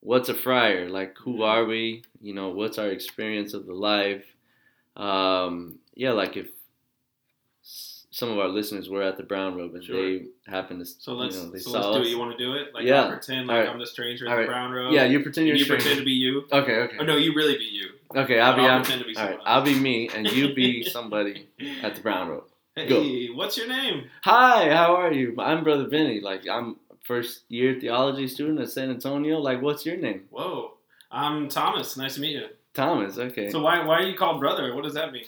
what's 0.00 0.28
a 0.28 0.34
friar? 0.34 0.88
Like 0.88 1.16
who 1.18 1.42
are 1.42 1.64
we? 1.64 2.02
You 2.20 2.34
know 2.34 2.50
what's 2.50 2.78
our 2.78 2.88
experience 2.88 3.54
of 3.54 3.66
the 3.66 3.74
life? 3.74 4.24
Um 4.96 5.78
yeah 5.94 6.12
like 6.12 6.36
if 6.36 6.48
some 8.14 8.30
of 8.30 8.38
our 8.38 8.48
listeners 8.48 8.88
were 8.88 9.02
at 9.02 9.16
the 9.16 9.22
brown 9.22 9.56
robe 9.56 9.74
and 9.74 9.82
Sure. 9.82 9.96
they 9.96 10.26
happened 10.46 10.78
to 10.80 10.86
So 10.86 11.14
let's 11.14 11.34
you 11.36 11.42
know, 11.44 11.50
they 11.50 11.58
so 11.58 11.70
saw 11.72 11.78
let's 11.90 11.96
do 11.96 12.02
it. 12.04 12.10
You 12.12 12.18
want 12.18 12.36
to 12.36 12.44
do 12.44 12.52
it? 12.54 12.72
Like 12.74 12.84
Yeah. 12.84 13.02
I'll 13.04 13.08
pretend 13.10 13.46
like 13.48 13.60
right. 13.64 13.68
I'm 13.68 13.78
the 13.80 13.86
stranger 13.86 14.26
at 14.28 14.32
All 14.32 14.38
the 14.40 14.46
brown 14.46 14.70
robe. 14.70 14.92
yeah 14.92 15.04
you 15.04 15.20
pretend 15.20 15.48
and 15.48 15.48
you're 15.48 15.56
you 15.56 15.64
stranger. 15.64 15.82
pretend 15.84 15.98
to 16.00 16.04
be 16.04 16.12
you. 16.12 16.44
okay 16.52 16.76
okay 16.84 16.98
Or 16.98 17.04
no, 17.06 17.16
you 17.16 17.34
really 17.34 17.56
be 17.58 17.64
you. 17.64 17.88
okay 18.14 18.38
i'll 18.38 18.54
be 18.54 18.62
I'll 18.62 18.68
I'm- 18.68 18.82
pretend 18.82 19.02
to 19.02 19.08
be 19.08 19.14
right, 19.14 19.38
i'll 19.44 19.62
be 19.62 19.74
me 19.74 20.08
and 20.14 20.30
you 20.30 20.54
be 20.54 20.82
somebody 20.96 21.48
at 21.82 21.96
the 21.96 22.00
brown 22.02 22.28
robe 22.28 22.44
Hey, 22.76 22.86
Go. 22.88 23.34
what's 23.34 23.58
your 23.58 23.68
name? 23.68 24.04
Hi, 24.24 24.70
how 24.70 24.96
are 24.96 25.12
you? 25.12 25.34
I'm 25.38 25.62
Brother 25.62 25.86
Vinny. 25.88 26.20
Like 26.20 26.48
I'm 26.48 26.76
first 27.04 27.42
year 27.50 27.78
theology 27.78 28.26
student 28.26 28.58
at 28.60 28.70
San 28.70 28.88
Antonio. 28.88 29.38
Like 29.40 29.60
what's 29.60 29.84
your 29.84 29.98
name? 29.98 30.22
Whoa, 30.30 30.72
I'm 31.10 31.48
Thomas. 31.50 31.98
Nice 31.98 32.14
to 32.14 32.22
meet 32.22 32.32
you. 32.32 32.46
Thomas. 32.72 33.18
Okay. 33.18 33.48
So 33.50 33.58
So, 33.58 33.62
why 33.62 33.84
why 33.84 33.96
are 34.00 34.06
you 34.06 34.16
called 34.16 34.40
brother? 34.40 34.74
What 34.74 34.84
does 34.84 34.94
that 34.94 35.12
mean? 35.12 35.26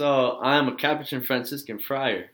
I'm 0.00 0.68
a 0.68 0.74
Capuchin 0.76 1.22
Franciscan 1.22 1.78
friar. 1.78 2.30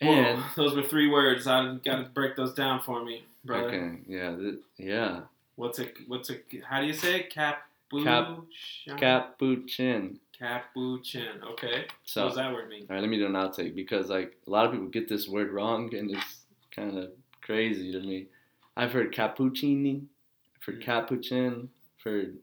Whoa, 0.00 0.12
And 0.12 0.42
those 0.56 0.74
were 0.74 0.82
three 0.82 1.08
words. 1.08 1.46
I 1.46 1.76
got 1.84 1.96
to 1.96 2.08
break 2.12 2.36
those 2.36 2.52
down 2.54 2.82
for 2.82 3.04
me, 3.04 3.24
brother. 3.44 3.68
okay, 3.68 3.98
yeah, 4.06 4.36
th- 4.36 4.54
yeah, 4.78 5.20
What's 5.56 5.78
a 5.78 5.86
what's 6.06 6.28
a 6.30 6.36
how 6.68 6.80
do 6.82 6.86
you 6.86 6.92
say 6.92 7.20
it? 7.20 7.30
Capuchin. 7.34 8.46
Capuchin. 8.98 10.18
Capuchin. 10.38 11.42
Okay. 11.52 11.86
So 12.04 12.22
what 12.24 12.28
does 12.28 12.36
that 12.36 12.52
word 12.52 12.68
mean? 12.68 12.86
all 12.90 12.94
right, 12.96 13.00
let 13.00 13.08
me 13.08 13.16
do 13.16 13.24
an 13.26 13.32
outtake 13.32 13.74
because 13.74 14.10
like 14.10 14.36
a 14.46 14.50
lot 14.50 14.66
of 14.66 14.72
people 14.72 14.88
get 14.88 15.08
this 15.08 15.26
word 15.28 15.50
wrong 15.50 15.94
and 15.94 16.10
it's 16.10 16.40
kind 16.74 16.98
of 16.98 17.10
crazy 17.40 17.90
to 17.92 18.00
me. 18.00 18.26
I've 18.76 18.92
heard 18.92 19.14
cappuccini, 19.14 20.02
I've 20.56 20.62
heard 20.66 20.80
Mm. 20.82 20.84
capuchin, 20.84 21.68
I've 21.98 22.04
heard 22.04 22.36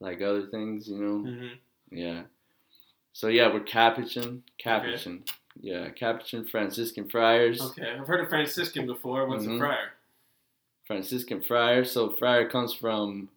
like 0.00 0.20
other 0.20 0.46
things, 0.48 0.88
you 0.88 0.98
know. 0.98 1.18
hmm 1.30 1.54
Yeah. 1.90 2.22
So 3.12 3.28
yeah, 3.28 3.52
we're 3.52 3.60
Capuchin, 3.60 4.42
Capuchin. 4.58 5.24
Yeah, 5.60 5.90
Capuchin 5.90 6.44
Franciscan 6.46 7.08
friars. 7.08 7.60
Okay, 7.60 7.96
I've 7.98 8.06
heard 8.06 8.20
of 8.20 8.28
Franciscan 8.28 8.86
before. 8.86 9.26
What's 9.26 9.44
Mhm. 9.44 9.56
a 9.56 9.58
friar? 9.58 9.94
Franciscan 10.86 11.42
friar. 11.42 11.84
So 11.84 12.10
friar 12.10 12.48
comes 12.48 12.72
from 12.74 13.28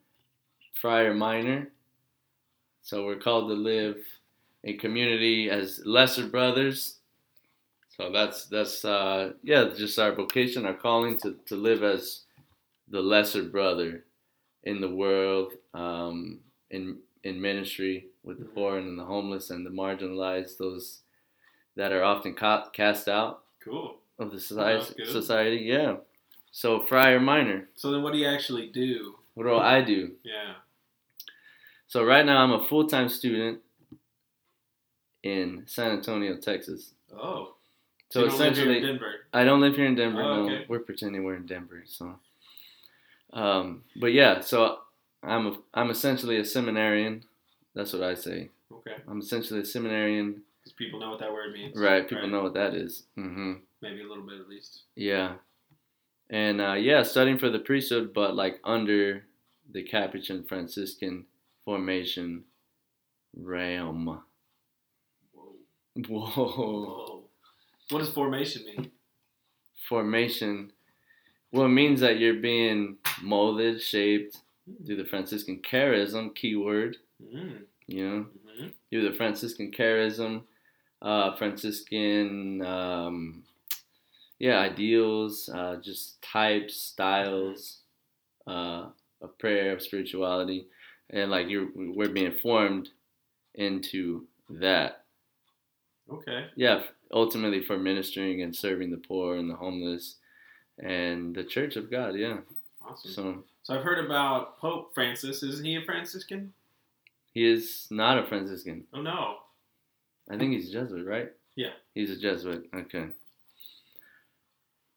friar 0.80 1.14
minor. 1.14 1.72
So 2.84 3.06
we're 3.06 3.18
called 3.20 3.50
to 3.50 3.56
live 3.56 3.98
in 4.64 4.78
community 4.78 5.50
as 5.50 5.82
lesser 5.86 6.28
brothers. 6.28 7.00
So 7.90 8.12
that's 8.12 8.46
that's 8.46 8.86
uh 8.86 9.34
yeah, 9.44 9.70
just 9.76 9.98
our 10.00 10.14
vocation, 10.14 10.66
our 10.66 10.74
calling 10.76 11.18
to, 11.22 11.38
to 11.48 11.56
live 11.56 11.84
as 11.84 12.26
the 12.88 13.02
lesser 13.02 13.44
brother 13.44 14.06
in 14.64 14.80
the 14.82 14.90
world, 14.90 15.54
um, 15.74 16.40
in 16.70 17.00
in 17.24 17.42
ministry 17.42 18.11
with 18.24 18.40
the 18.40 18.46
poor 18.46 18.78
and 18.78 18.98
the 19.00 19.06
homeless 19.06 19.50
and 19.50 19.66
the 19.66 19.70
marginalized, 19.70 20.58
those 20.58 21.00
that 21.76 21.92
are 21.92 22.04
often 22.04 22.34
ca- 22.34 22.70
cast 22.70 23.08
out 23.08 23.44
Cool. 23.64 23.98
of 24.20 24.32
the 24.32 24.40
society. 24.40 25.06
Society, 25.06 25.58
yeah. 25.58 25.96
So 26.52 26.82
friar 26.82 27.20
minor. 27.20 27.70
So 27.76 27.92
then, 27.92 28.04
what 28.04 28.14
do 28.14 28.20
you 28.20 28.28
actually 28.28 28.68
do? 28.68 29.16
What 29.34 29.46
do 29.46 29.56
I 29.56 29.82
do? 29.82 30.12
Yeah. 30.24 30.54
So 31.88 32.04
right 32.04 32.26
now 32.26 32.44
I'm 32.44 32.52
a 32.52 32.64
full 32.66 32.88
time 32.88 33.10
student 33.10 33.60
in 35.24 35.64
San 35.66 35.92
Antonio, 35.92 36.38
Texas. 36.38 36.94
Oh. 37.14 37.56
So 38.10 38.24
you 38.24 38.30
don't 38.30 38.40
live 38.40 38.56
here 38.58 38.66
in 38.66 38.72
essentially, 38.72 38.88
Denver. 38.92 39.14
I 39.34 39.44
don't 39.46 39.62
live 39.62 39.76
here 39.76 39.86
in 39.86 39.96
Denver. 39.96 40.22
Oh, 40.22 40.36
no, 40.48 40.54
okay. 40.54 40.66
we're 40.68 40.80
pretending 40.80 41.24
we're 41.24 41.36
in 41.36 41.46
Denver. 41.46 41.84
So, 41.86 42.20
um, 43.32 43.84
but 43.96 44.12
yeah, 44.12 44.42
so 44.42 44.80
I'm 45.24 45.48
a, 45.48 45.56
I'm 45.74 45.90
essentially 45.90 46.38
a 46.38 46.44
seminarian. 46.46 47.24
That's 47.74 47.94
what 47.94 48.04
I 48.04 48.16
say. 48.16 48.50
Okay. 48.72 48.96
I'm 49.08 49.20
essentially 49.20 49.62
a 49.62 49.66
seminarian. 49.66 50.42
Because 50.60 50.74
people 50.74 51.00
know 51.00 51.10
what 51.10 51.20
that 51.20 51.32
word 51.32 51.54
means. 51.54 51.78
Right? 51.78 52.08
People 52.08 52.28
know 52.28 52.44
what 52.44 52.54
that 52.54 52.74
is. 52.74 53.04
Mm-hmm. 53.18 53.54
Maybe 53.82 54.02
a 54.02 54.08
little 54.08 54.24
bit 54.24 54.40
at 54.40 54.48
least. 54.48 54.84
Yeah, 54.96 55.36
and 56.30 56.62
uh, 56.62 56.74
yeah, 56.74 57.02
studying 57.04 57.40
for 57.40 57.50
the 57.50 57.60
priesthood, 57.60 58.14
but 58.14 58.36
like 58.36 58.60
under 58.64 59.24
the 59.72 59.82
Capuchin 59.82 60.44
Franciscan 60.44 61.26
formation 61.66 62.44
realm. 63.36 64.22
Whoa. 65.34 65.56
Whoa. 66.08 66.26
Whoa. 66.28 67.24
What 67.90 68.00
does 68.00 68.10
formation 68.10 68.64
mean? 68.66 68.92
formation 69.92 70.72
well 71.52 71.66
it 71.66 71.70
means 71.70 72.00
that 72.00 72.18
you're 72.18 72.36
being 72.36 72.96
molded 73.22 73.82
shaped 73.82 74.38
through 74.86 74.96
the 74.96 75.04
franciscan 75.04 75.60
charism 75.60 76.34
keyword 76.34 76.96
Mm. 77.22 77.62
you 77.88 78.10
know 78.10 78.26
hmm 78.58 78.68
through 78.90 79.10
the 79.10 79.16
franciscan 79.16 79.72
charism 79.72 80.44
uh, 81.02 81.36
franciscan 81.38 82.62
um, 82.66 83.44
yeah 84.40 84.60
ideals 84.60 85.50
uh, 85.54 85.78
just 85.82 86.22
types 86.22 86.76
styles 86.76 87.80
uh, 88.48 88.88
of 89.22 89.38
prayer 89.40 89.72
of 89.74 89.82
spirituality 89.82 90.68
and 91.10 91.32
like 91.32 91.48
you're 91.50 91.70
we're 91.76 92.10
being 92.10 92.32
formed 92.34 92.90
into 93.56 94.26
that 94.50 95.04
Okay. 96.12 96.48
yeah, 96.56 96.84
ultimately 97.14 97.64
for 97.64 97.78
ministering 97.78 98.42
and 98.42 98.54
serving 98.56 98.92
the 98.92 98.98
poor 98.98 99.38
and 99.38 99.50
the 99.50 99.56
homeless 99.56 100.18
and 100.80 101.34
the 101.34 101.44
Church 101.44 101.78
of 101.78 101.90
God. 101.90 102.16
Yeah. 102.16 102.40
Awesome. 102.86 103.12
So 103.12 103.44
So 103.64 103.76
I've 103.76 103.84
heard 103.84 104.04
about 104.04 104.60
Pope 104.60 104.94
Francis. 104.94 105.42
Isn't 105.44 105.66
he 105.66 105.78
a 105.78 105.86
Franciscan? 105.86 106.52
He 107.34 107.46
is 107.50 107.88
not 107.92 108.18
a 108.20 108.26
Franciscan. 108.28 108.86
Oh 108.94 109.02
no. 109.02 109.36
I 110.30 110.38
think 110.38 110.54
he's 110.54 110.70
a 110.70 110.74
Jesuit, 110.74 111.06
right? 111.06 111.30
Yeah. 111.56 111.72
He's 111.94 112.10
a 112.12 112.18
Jesuit. 112.18 112.70
Okay. 112.74 113.08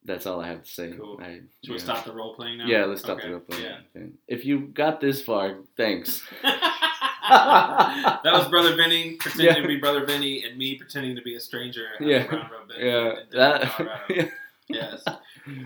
That's 0.03 0.25
all 0.27 0.39
I 0.39 0.47
have 0.49 0.63
to 0.63 0.69
say. 0.69 0.93
Cool. 0.97 1.19
I, 1.21 1.39
Should 1.63 1.71
we 1.71 1.77
yeah. 1.77 1.83
stop 1.83 2.05
the 2.05 2.13
role 2.13 2.35
playing 2.35 2.59
now? 2.59 2.67
Yeah, 2.67 2.85
let's 2.85 3.01
stop 3.01 3.17
Okay, 3.17 3.27
the 3.27 3.33
role 3.33 3.41
playing. 3.41 3.63
Yeah. 3.63 3.77
Okay. 3.95 4.09
If 4.27 4.45
you 4.45 4.59
got 4.67 5.01
this 5.01 5.21
far, 5.21 5.57
thanks. 5.75 6.21
that 6.43 8.21
was 8.23 8.47
Brother 8.49 8.75
Vinny 8.75 9.13
pretending 9.19 9.55
Yeah. 9.55 9.61
to 9.61 9.67
be 9.67 9.77
Brother 9.77 10.05
Vinny 10.05 10.43
and 10.43 10.57
me 10.57 10.75
pretending 10.77 11.15
to 11.15 11.21
be 11.23 11.35
a 11.35 11.39
stranger 11.39 11.87
Yeah. 11.99 12.23
the 12.23 12.27
Brown 12.29 12.49
Robe 12.51 12.67
Benefit 12.69 12.85
Yeah, 13.33 13.39
that. 13.39 13.61
Colorado. 13.71 14.29
Yes. 14.67 15.03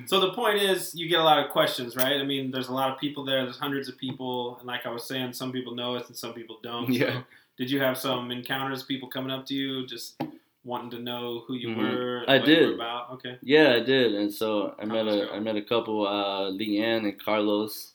So 0.06 0.20
the 0.20 0.34
point 0.34 0.58
is, 0.62 0.94
you 0.94 1.08
get 1.08 1.20
a 1.20 1.24
lot 1.24 1.44
of 1.44 1.52
questions, 1.52 1.96
right? 1.96 2.20
I 2.20 2.24
mean, 2.24 2.52
there's 2.52 2.68
a 2.68 2.74
lot 2.74 2.92
of 2.92 3.00
people 3.00 3.24
there. 3.24 3.44
There's 3.44 3.58
hundreds 3.58 3.88
of 3.88 3.98
people, 3.98 4.58
and 4.58 4.68
like 4.68 4.86
I 4.86 4.90
was 4.90 5.06
saying, 5.06 5.34
some 5.34 5.52
people 5.52 5.74
know 5.76 5.96
us 5.96 6.08
and 6.08 6.18
some 6.18 6.34
people 6.34 6.60
don't. 6.62 6.92
Yeah. 6.92 7.14
So 7.14 7.24
did 7.58 7.72
you 7.72 7.80
have 7.82 7.98
some 7.98 8.32
encounters? 8.32 8.84
People 8.84 9.08
coming 9.10 9.32
up 9.32 9.46
to 9.48 9.54
you, 9.54 9.86
just 9.88 10.22
wanting 10.66 10.90
to 10.92 11.00
know 11.00 11.44
who 11.48 11.54
you 11.56 11.70
Mhm. 11.70 11.78
were? 11.78 12.18
and 12.24 12.30
I 12.32 12.40
were 12.40 12.46
did. 12.46 12.74
about. 12.76 13.12
Okay. 13.14 13.38
Yeah, 13.42 13.74
I 13.76 13.80
did, 13.80 14.14
and 14.16 14.34
so 14.34 14.76
I 14.80 14.86
met 14.86 15.08
a? 15.08 15.32
I 15.34 15.40
met 15.40 15.56
a 15.56 15.62
couple, 15.62 16.06
uh, 16.08 16.52
Leanne 16.52 17.04
and 17.10 17.18
Carlos, 17.24 17.94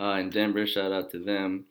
uh, 0.00 0.16
in 0.20 0.30
Denver. 0.30 0.66
Shout 0.66 0.92
out 0.92 1.10
to 1.12 1.18
them. 1.18 1.64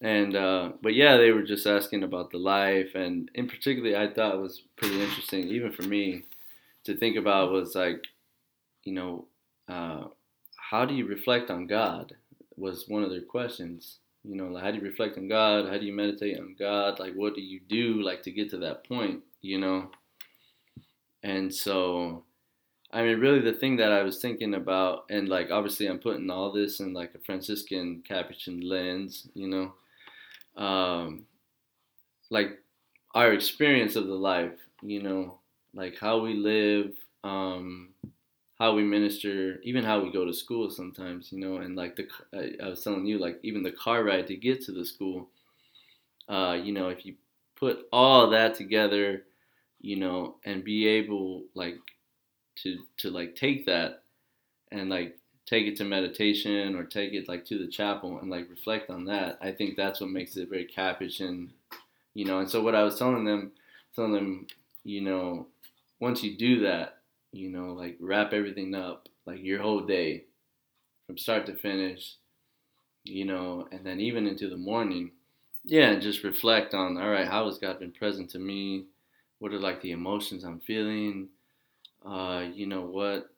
And 0.00 0.34
uh, 0.34 0.72
but 0.82 0.94
yeah, 0.94 1.16
they 1.16 1.30
were 1.30 1.42
just 1.42 1.66
asking 1.66 2.02
about 2.02 2.30
the 2.30 2.38
life, 2.38 2.94
and 2.94 3.30
in 3.34 3.48
particular, 3.48 3.96
I 3.98 4.08
thought 4.12 4.40
was 4.40 4.62
pretty 4.76 5.00
interesting, 5.00 5.48
even 5.48 5.72
for 5.72 5.82
me, 5.82 6.24
to 6.84 6.96
think 6.96 7.16
about 7.16 7.52
was 7.52 7.74
like, 7.76 8.02
you 8.84 8.92
know, 8.92 9.26
uh, 9.68 10.04
how 10.56 10.84
do 10.84 10.94
you 10.94 11.06
reflect 11.06 11.50
on 11.50 11.66
God? 11.66 12.14
Was 12.56 12.88
one 12.88 13.02
of 13.02 13.10
their 13.10 13.22
questions. 13.22 13.98
You 14.24 14.36
know, 14.36 14.46
like 14.46 14.62
how 14.62 14.70
do 14.70 14.78
you 14.78 14.84
reflect 14.84 15.18
on 15.18 15.28
God? 15.28 15.68
How 15.68 15.78
do 15.78 15.84
you 15.84 15.92
meditate 15.92 16.38
on 16.38 16.54
God? 16.58 17.00
Like, 17.00 17.14
what 17.14 17.34
do 17.34 17.40
you 17.40 17.60
do 17.68 18.02
like 18.02 18.22
to 18.22 18.30
get 18.30 18.50
to 18.50 18.58
that 18.58 18.86
point? 18.86 19.20
You 19.40 19.58
know. 19.58 19.90
And 21.22 21.54
so, 21.54 22.24
I 22.92 23.02
mean, 23.02 23.20
really, 23.20 23.40
the 23.40 23.52
thing 23.52 23.76
that 23.76 23.92
I 23.92 24.02
was 24.02 24.20
thinking 24.20 24.54
about, 24.54 25.04
and 25.08 25.28
like, 25.28 25.50
obviously, 25.50 25.86
I'm 25.86 25.98
putting 25.98 26.30
all 26.30 26.52
this 26.52 26.80
in 26.80 26.92
like 26.92 27.14
a 27.14 27.18
Franciscan 27.20 28.02
Capuchin 28.06 28.60
lens, 28.60 29.28
you 29.34 29.48
know, 29.48 30.62
um, 30.62 31.24
like 32.30 32.58
our 33.14 33.32
experience 33.32 33.96
of 33.96 34.06
the 34.06 34.14
life, 34.14 34.58
you 34.82 35.02
know, 35.02 35.38
like 35.74 35.96
how 35.98 36.20
we 36.20 36.34
live, 36.34 36.92
um, 37.24 37.90
how 38.62 38.72
we 38.72 38.84
minister, 38.84 39.58
even 39.64 39.82
how 39.82 40.00
we 40.00 40.12
go 40.12 40.24
to 40.24 40.32
school 40.32 40.70
sometimes, 40.70 41.32
you 41.32 41.40
know, 41.40 41.56
and 41.56 41.74
like 41.74 41.96
the, 41.96 42.06
I, 42.62 42.68
was 42.68 42.84
telling 42.84 43.04
you, 43.04 43.18
like, 43.18 43.40
even 43.42 43.64
the 43.64 43.72
car 43.72 44.04
ride 44.04 44.28
to 44.28 44.36
get 44.36 44.62
to 44.62 44.72
the 44.72 44.86
school, 44.86 45.30
uh, 46.28 46.56
you 46.62 46.70
know, 46.70 46.88
if 46.88 47.04
you 47.04 47.16
put 47.56 47.88
all 47.92 48.30
that 48.30 48.54
together, 48.54 49.24
you 49.80 49.96
know, 49.96 50.36
and 50.44 50.62
be 50.62 50.86
able 50.86 51.42
like 51.54 51.74
to 52.62 52.78
to 52.98 53.10
like 53.10 53.34
take 53.34 53.66
that 53.66 54.04
and 54.70 54.88
like 54.88 55.18
take 55.44 55.66
it 55.66 55.74
to 55.78 55.84
meditation 55.84 56.76
or 56.76 56.84
take 56.84 57.14
it 57.14 57.26
like 57.26 57.44
to 57.46 57.58
the 57.58 57.66
chapel 57.66 58.20
and 58.20 58.30
like 58.30 58.48
reflect 58.48 58.90
on 58.90 59.06
that. 59.06 59.38
I 59.42 59.50
think 59.50 59.76
that's 59.76 60.00
what 60.00 60.10
makes 60.10 60.36
it 60.36 60.48
very 60.48 60.66
Capuchin, 60.66 61.26
and 61.26 61.50
you 62.14 62.26
know. 62.26 62.38
And 62.38 62.48
so 62.48 62.62
what 62.62 62.76
I 62.76 62.84
was 62.84 62.96
telling 62.96 63.24
them, 63.24 63.50
telling 63.96 64.12
them, 64.12 64.46
you 64.84 65.00
know, 65.00 65.48
once 65.98 66.22
you 66.22 66.36
do 66.36 66.60
that, 66.60 67.01
you 67.32 67.48
know, 67.50 67.72
like 67.72 67.96
wrap 68.00 68.32
everything 68.32 68.74
up, 68.74 69.08
like 69.26 69.42
your 69.42 69.60
whole 69.60 69.80
day, 69.80 70.24
from 71.06 71.18
start 71.18 71.46
to 71.46 71.54
finish, 71.54 72.16
you 73.04 73.24
know, 73.24 73.66
and 73.72 73.84
then 73.84 74.00
even 74.00 74.26
into 74.26 74.48
the 74.48 74.56
morning, 74.56 75.10
yeah, 75.64 75.90
and 75.90 76.02
just 76.02 76.24
reflect 76.24 76.74
on, 76.74 76.96
all 76.96 77.10
right, 77.10 77.26
how 77.26 77.46
has 77.46 77.58
God 77.58 77.78
been 77.78 77.92
present 77.92 78.30
to 78.30 78.38
me? 78.38 78.86
What 79.38 79.52
are 79.52 79.58
like 79.58 79.80
the 79.80 79.92
emotions 79.92 80.44
I'm 80.44 80.60
feeling? 80.60 81.28
Uh, 82.04 82.46
you 82.52 82.66
know, 82.66 82.82
what 82.82 83.30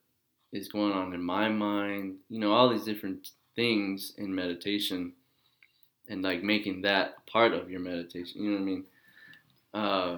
is 0.53 0.69
going 0.69 0.93
on 0.93 1.13
in 1.13 1.23
my 1.23 1.49
mind? 1.49 2.17
You 2.29 2.41
know, 2.41 2.53
all 2.53 2.71
these 2.71 2.85
different 2.85 3.31
things 3.57 4.15
in 4.19 4.35
meditation 4.35 5.13
and 6.09 6.23
like 6.23 6.43
making 6.43 6.83
that 6.83 7.27
part 7.27 7.53
of 7.53 7.71
your 7.71 7.81
meditation. 7.81 8.43
You 8.43 8.51
know 8.51 8.57
what 8.57 8.63
I 8.63 8.65
mean? 8.65 8.85
Uh, 9.73 10.17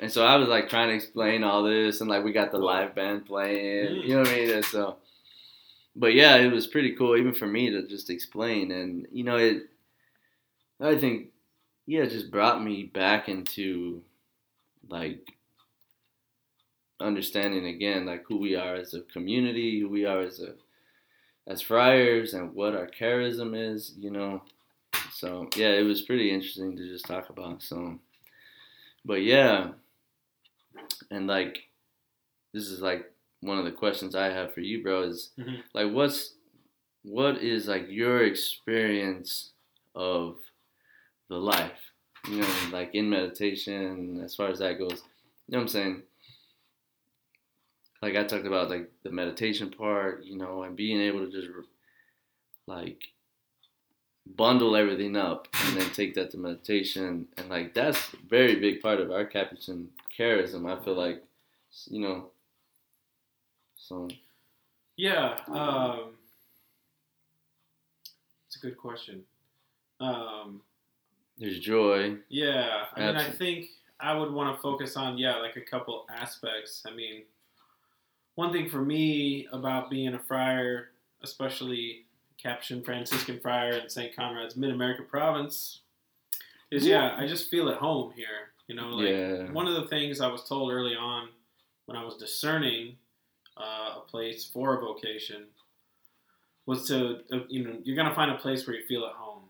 and 0.00 0.10
so 0.10 0.24
I 0.24 0.36
was 0.36 0.48
like 0.48 0.68
trying 0.68 0.88
to 0.88 0.94
explain 0.94 1.44
all 1.44 1.62
this, 1.62 2.00
and 2.00 2.10
like 2.10 2.24
we 2.24 2.32
got 2.32 2.52
the 2.52 2.58
live 2.58 2.94
band 2.94 3.26
playing. 3.26 3.86
Mm. 3.86 4.02
You 4.02 4.08
know 4.14 4.18
what 4.20 4.28
I 4.28 4.34
mean? 4.34 4.50
And 4.50 4.64
so, 4.64 4.96
but 5.94 6.14
yeah, 6.14 6.36
it 6.36 6.50
was 6.52 6.66
pretty 6.66 6.94
cool, 6.96 7.16
even 7.16 7.34
for 7.34 7.46
me 7.46 7.70
to 7.70 7.86
just 7.86 8.10
explain. 8.10 8.70
And 8.70 9.06
you 9.12 9.24
know, 9.24 9.36
it. 9.36 9.68
I 10.80 10.98
think, 10.98 11.28
yeah, 11.86 12.02
it 12.02 12.10
just 12.10 12.32
brought 12.32 12.62
me 12.62 12.82
back 12.82 13.28
into, 13.28 14.02
like, 14.88 15.20
understanding 16.98 17.66
again, 17.66 18.06
like 18.06 18.24
who 18.26 18.38
we 18.38 18.56
are 18.56 18.74
as 18.74 18.92
a 18.92 19.02
community, 19.02 19.80
who 19.80 19.88
we 19.88 20.04
are 20.04 20.20
as 20.20 20.40
a, 20.40 20.54
as 21.46 21.62
friars, 21.62 22.34
and 22.34 22.54
what 22.54 22.74
our 22.74 22.88
charism 22.88 23.54
is. 23.56 23.94
You 23.96 24.10
know, 24.10 24.42
so 25.12 25.48
yeah, 25.54 25.70
it 25.70 25.84
was 25.84 26.02
pretty 26.02 26.32
interesting 26.32 26.76
to 26.76 26.88
just 26.88 27.06
talk 27.06 27.30
about. 27.30 27.62
So, 27.62 28.00
but 29.04 29.22
yeah, 29.22 29.68
and 31.10 31.26
like, 31.26 31.58
this 32.52 32.68
is 32.68 32.80
like 32.80 33.10
one 33.40 33.58
of 33.58 33.64
the 33.64 33.72
questions 33.72 34.14
I 34.14 34.26
have 34.26 34.54
for 34.54 34.60
you, 34.60 34.82
bro. 34.82 35.02
Is 35.02 35.32
Mhm. 35.38 35.62
like, 35.74 35.92
what's 35.92 36.34
what 37.02 37.42
is 37.42 37.68
like 37.68 37.86
your 37.88 38.24
experience 38.24 39.52
of 39.94 40.38
the 41.28 41.36
life? 41.36 41.80
you 42.26 42.38
know, 42.38 42.54
like 42.72 42.94
in 42.94 43.10
meditation, 43.10 44.18
as 44.24 44.34
far 44.34 44.48
as 44.48 44.58
that 44.60 44.78
goes, 44.78 45.02
you 45.46 45.52
know 45.52 45.58
what 45.58 45.62
I'm 45.64 45.68
saying? 45.68 46.02
Like 48.00 48.16
I 48.16 48.24
talked 48.24 48.46
about, 48.46 48.70
like 48.70 48.90
the 49.02 49.10
meditation 49.10 49.70
part, 49.70 50.24
you 50.24 50.36
know, 50.38 50.62
and 50.62 50.74
being 50.74 51.00
able 51.02 51.20
to 51.20 51.30
just 51.30 51.48
like 52.66 53.02
bundle 54.26 54.74
everything 54.76 55.16
up 55.16 55.48
and 55.66 55.80
then 55.80 55.90
take 55.90 56.14
that 56.14 56.30
to 56.30 56.38
meditation, 56.38 57.28
and 57.36 57.48
like 57.48 57.74
that's 57.74 58.12
a 58.14 58.16
very 58.28 58.56
big 58.56 58.80
part 58.80 59.00
of 59.00 59.10
our 59.10 59.24
Capuchin 59.24 59.88
charism. 60.18 60.70
I 60.70 60.82
feel 60.84 60.94
like, 60.94 61.22
you 61.88 62.00
know, 62.00 62.30
so 63.76 64.08
Yeah, 64.96 65.38
um, 65.48 66.14
it's 68.46 68.56
a 68.56 68.60
good 68.60 68.76
question. 68.78 69.24
Um, 70.00 70.62
there's 71.38 71.58
joy. 71.60 72.16
yeah, 72.28 72.84
I 72.94 73.00
mean, 73.00 73.16
I 73.16 73.30
think 73.30 73.68
I 74.00 74.14
would 74.14 74.32
want 74.32 74.56
to 74.56 74.62
focus 74.62 74.96
on 74.96 75.18
yeah, 75.18 75.36
like 75.36 75.56
a 75.56 75.60
couple 75.60 76.06
aspects. 76.10 76.84
I 76.86 76.94
mean, 76.94 77.22
one 78.36 78.52
thing 78.52 78.68
for 78.68 78.82
me 78.82 79.46
about 79.52 79.90
being 79.90 80.14
a 80.14 80.18
friar, 80.18 80.90
especially 81.22 82.06
Capuchin 82.44 82.82
Franciscan 82.84 83.40
friar 83.40 83.72
in 83.72 83.88
St. 83.88 84.14
Conrad's 84.14 84.54
Mid 84.54 84.70
America 84.70 85.02
Province, 85.02 85.80
is 86.70 86.86
yeah, 86.86 87.16
I 87.18 87.26
just 87.26 87.50
feel 87.50 87.68
at 87.70 87.78
home 87.78 88.12
here. 88.14 88.52
You 88.68 88.74
know, 88.76 88.88
like 88.90 89.08
Yeah. 89.08 89.50
one 89.52 89.66
of 89.66 89.74
the 89.74 89.88
things 89.88 90.20
I 90.20 90.28
was 90.28 90.44
told 90.48 90.70
early 90.70 90.94
on 90.94 91.30
when 91.86 91.96
I 91.96 92.04
was 92.04 92.16
discerning 92.16 92.96
uh, 93.56 93.98
a 93.98 94.00
place 94.06 94.44
for 94.44 94.76
a 94.76 94.80
vocation 94.80 95.44
was 96.66 96.86
to 96.88 97.20
uh, 97.32 97.40
you 97.48 97.64
know 97.64 97.78
you're 97.84 97.96
gonna 97.96 98.14
find 98.14 98.30
a 98.30 98.36
place 98.38 98.66
where 98.66 98.76
you 98.76 98.84
feel 98.86 99.04
at 99.06 99.12
home. 99.12 99.42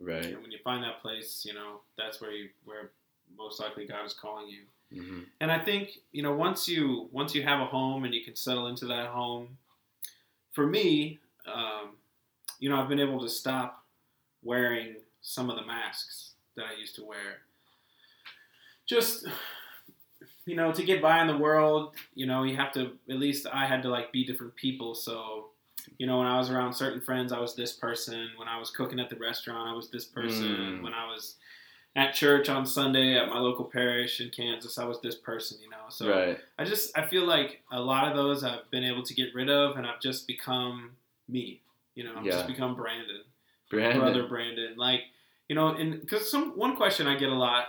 Right. 0.00 0.24
And 0.26 0.42
when 0.42 0.50
you 0.50 0.58
find 0.64 0.82
that 0.84 1.00
place, 1.00 1.44
you 1.46 1.54
know 1.54 1.80
that's 1.96 2.20
where 2.20 2.32
you 2.32 2.48
where 2.64 2.90
most 3.36 3.60
likely 3.60 3.86
God 3.86 4.04
is 4.04 4.12
calling 4.14 4.48
you. 4.48 5.00
hmm 5.00 5.20
And 5.40 5.50
I 5.52 5.58
think 5.58 5.90
you 6.12 6.22
know 6.22 6.34
once 6.34 6.68
you 6.68 7.08
once 7.12 7.34
you 7.34 7.42
have 7.44 7.60
a 7.60 7.66
home 7.66 8.04
and 8.04 8.12
you 8.14 8.22
can 8.24 8.36
settle 8.36 8.66
into 8.66 8.86
that 8.86 9.06
home. 9.08 9.56
For 10.52 10.66
me, 10.66 11.18
um, 11.46 11.96
you 12.62 12.68
know, 12.68 12.80
I've 12.80 12.88
been 12.88 13.00
able 13.00 13.20
to 13.20 13.28
stop 13.28 13.84
wearing 14.44 14.94
some 15.20 15.50
of 15.50 15.56
the 15.56 15.66
masks 15.66 16.34
that 16.56 16.64
I 16.64 16.78
used 16.78 16.94
to 16.94 17.04
wear. 17.04 17.42
Just 18.86 19.26
you 20.46 20.54
know, 20.54 20.70
to 20.70 20.84
get 20.84 21.02
by 21.02 21.20
in 21.20 21.26
the 21.26 21.36
world, 21.36 21.94
you 22.14 22.24
know, 22.24 22.44
you 22.44 22.54
have 22.54 22.70
to 22.74 22.92
at 23.10 23.16
least 23.16 23.48
I 23.52 23.66
had 23.66 23.82
to 23.82 23.88
like 23.88 24.12
be 24.12 24.24
different 24.24 24.54
people. 24.54 24.94
So, 24.94 25.48
you 25.98 26.06
know, 26.06 26.18
when 26.18 26.28
I 26.28 26.38
was 26.38 26.50
around 26.50 26.72
certain 26.72 27.00
friends, 27.00 27.32
I 27.32 27.40
was 27.40 27.56
this 27.56 27.72
person. 27.72 28.30
When 28.36 28.46
I 28.46 28.60
was 28.60 28.70
cooking 28.70 29.00
at 29.00 29.10
the 29.10 29.16
restaurant, 29.16 29.68
I 29.68 29.72
was 29.72 29.90
this 29.90 30.04
person. 30.04 30.44
Mm. 30.44 30.82
When 30.84 30.94
I 30.94 31.06
was 31.06 31.34
at 31.96 32.14
church 32.14 32.48
on 32.48 32.64
Sunday 32.64 33.18
at 33.18 33.28
my 33.28 33.40
local 33.40 33.64
parish 33.64 34.20
in 34.20 34.30
Kansas, 34.30 34.78
I 34.78 34.84
was 34.84 35.00
this 35.00 35.16
person, 35.16 35.58
you 35.60 35.68
know. 35.68 35.86
So 35.88 36.08
right. 36.08 36.38
I 36.60 36.64
just 36.64 36.96
I 36.96 37.08
feel 37.08 37.26
like 37.26 37.62
a 37.72 37.80
lot 37.80 38.06
of 38.06 38.14
those 38.14 38.44
I've 38.44 38.70
been 38.70 38.84
able 38.84 39.02
to 39.02 39.14
get 39.14 39.34
rid 39.34 39.50
of, 39.50 39.76
and 39.76 39.84
I've 39.84 40.00
just 40.00 40.28
become 40.28 40.92
me. 41.28 41.60
You 41.94 42.04
know, 42.04 42.14
I've 42.16 42.24
Yeah. 42.24 42.32
just 42.32 42.46
become 42.46 42.74
Brandon, 42.74 43.22
Brandon. 43.70 44.00
brother 44.00 44.26
Brandon. 44.26 44.74
Like 44.76 45.02
you 45.48 45.54
know, 45.54 45.68
and 45.68 46.00
because 46.00 46.30
some 46.30 46.56
one 46.56 46.76
question 46.76 47.06
I 47.06 47.16
get 47.16 47.28
a 47.28 47.34
lot. 47.34 47.66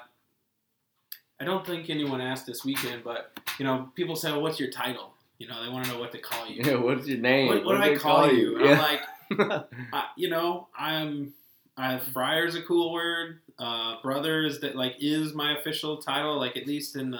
I 1.39 1.45
don't 1.45 1.65
think 1.65 1.89
anyone 1.89 2.21
asked 2.21 2.45
this 2.45 2.63
weekend, 2.63 3.03
but 3.03 3.37
you 3.59 3.65
know, 3.65 3.89
people 3.95 4.15
say, 4.15 4.31
"Well, 4.31 4.41
what's 4.41 4.59
your 4.59 4.69
title?" 4.71 5.13
You 5.39 5.47
know, 5.47 5.61
they 5.63 5.69
want 5.69 5.85
to 5.85 5.91
know 5.91 5.99
what 5.99 6.11
to 6.13 6.19
call 6.19 6.47
you. 6.47 6.61
Yeah. 6.65 6.75
What's 6.75 7.07
your 7.07 7.17
name? 7.19 7.47
What, 7.47 7.65
what 7.65 7.71
do 7.73 7.77
do 7.79 7.83
I 7.83 7.89
they 7.89 7.95
call, 7.97 8.31
you? 8.31 8.57
And 8.57 8.65
Yeah. 8.65 8.71
I'm 8.71 9.39
like, 9.49 9.67
I, 9.93 10.05
you 10.15 10.29
know, 10.29 10.67
I'm. 10.77 11.33
I 11.75 11.97
friar 11.97 12.45
is 12.45 12.53
a 12.55 12.61
cool 12.61 12.93
word. 12.93 13.39
Uh, 13.57 13.95
brother 14.03 14.43
is 14.43 14.59
that 14.61 14.75
like 14.75 14.95
is 14.99 15.33
my 15.33 15.57
official 15.57 15.97
title. 15.97 16.37
Like 16.37 16.55
at 16.55 16.67
least 16.67 16.95
in 16.95 17.09
the 17.11 17.19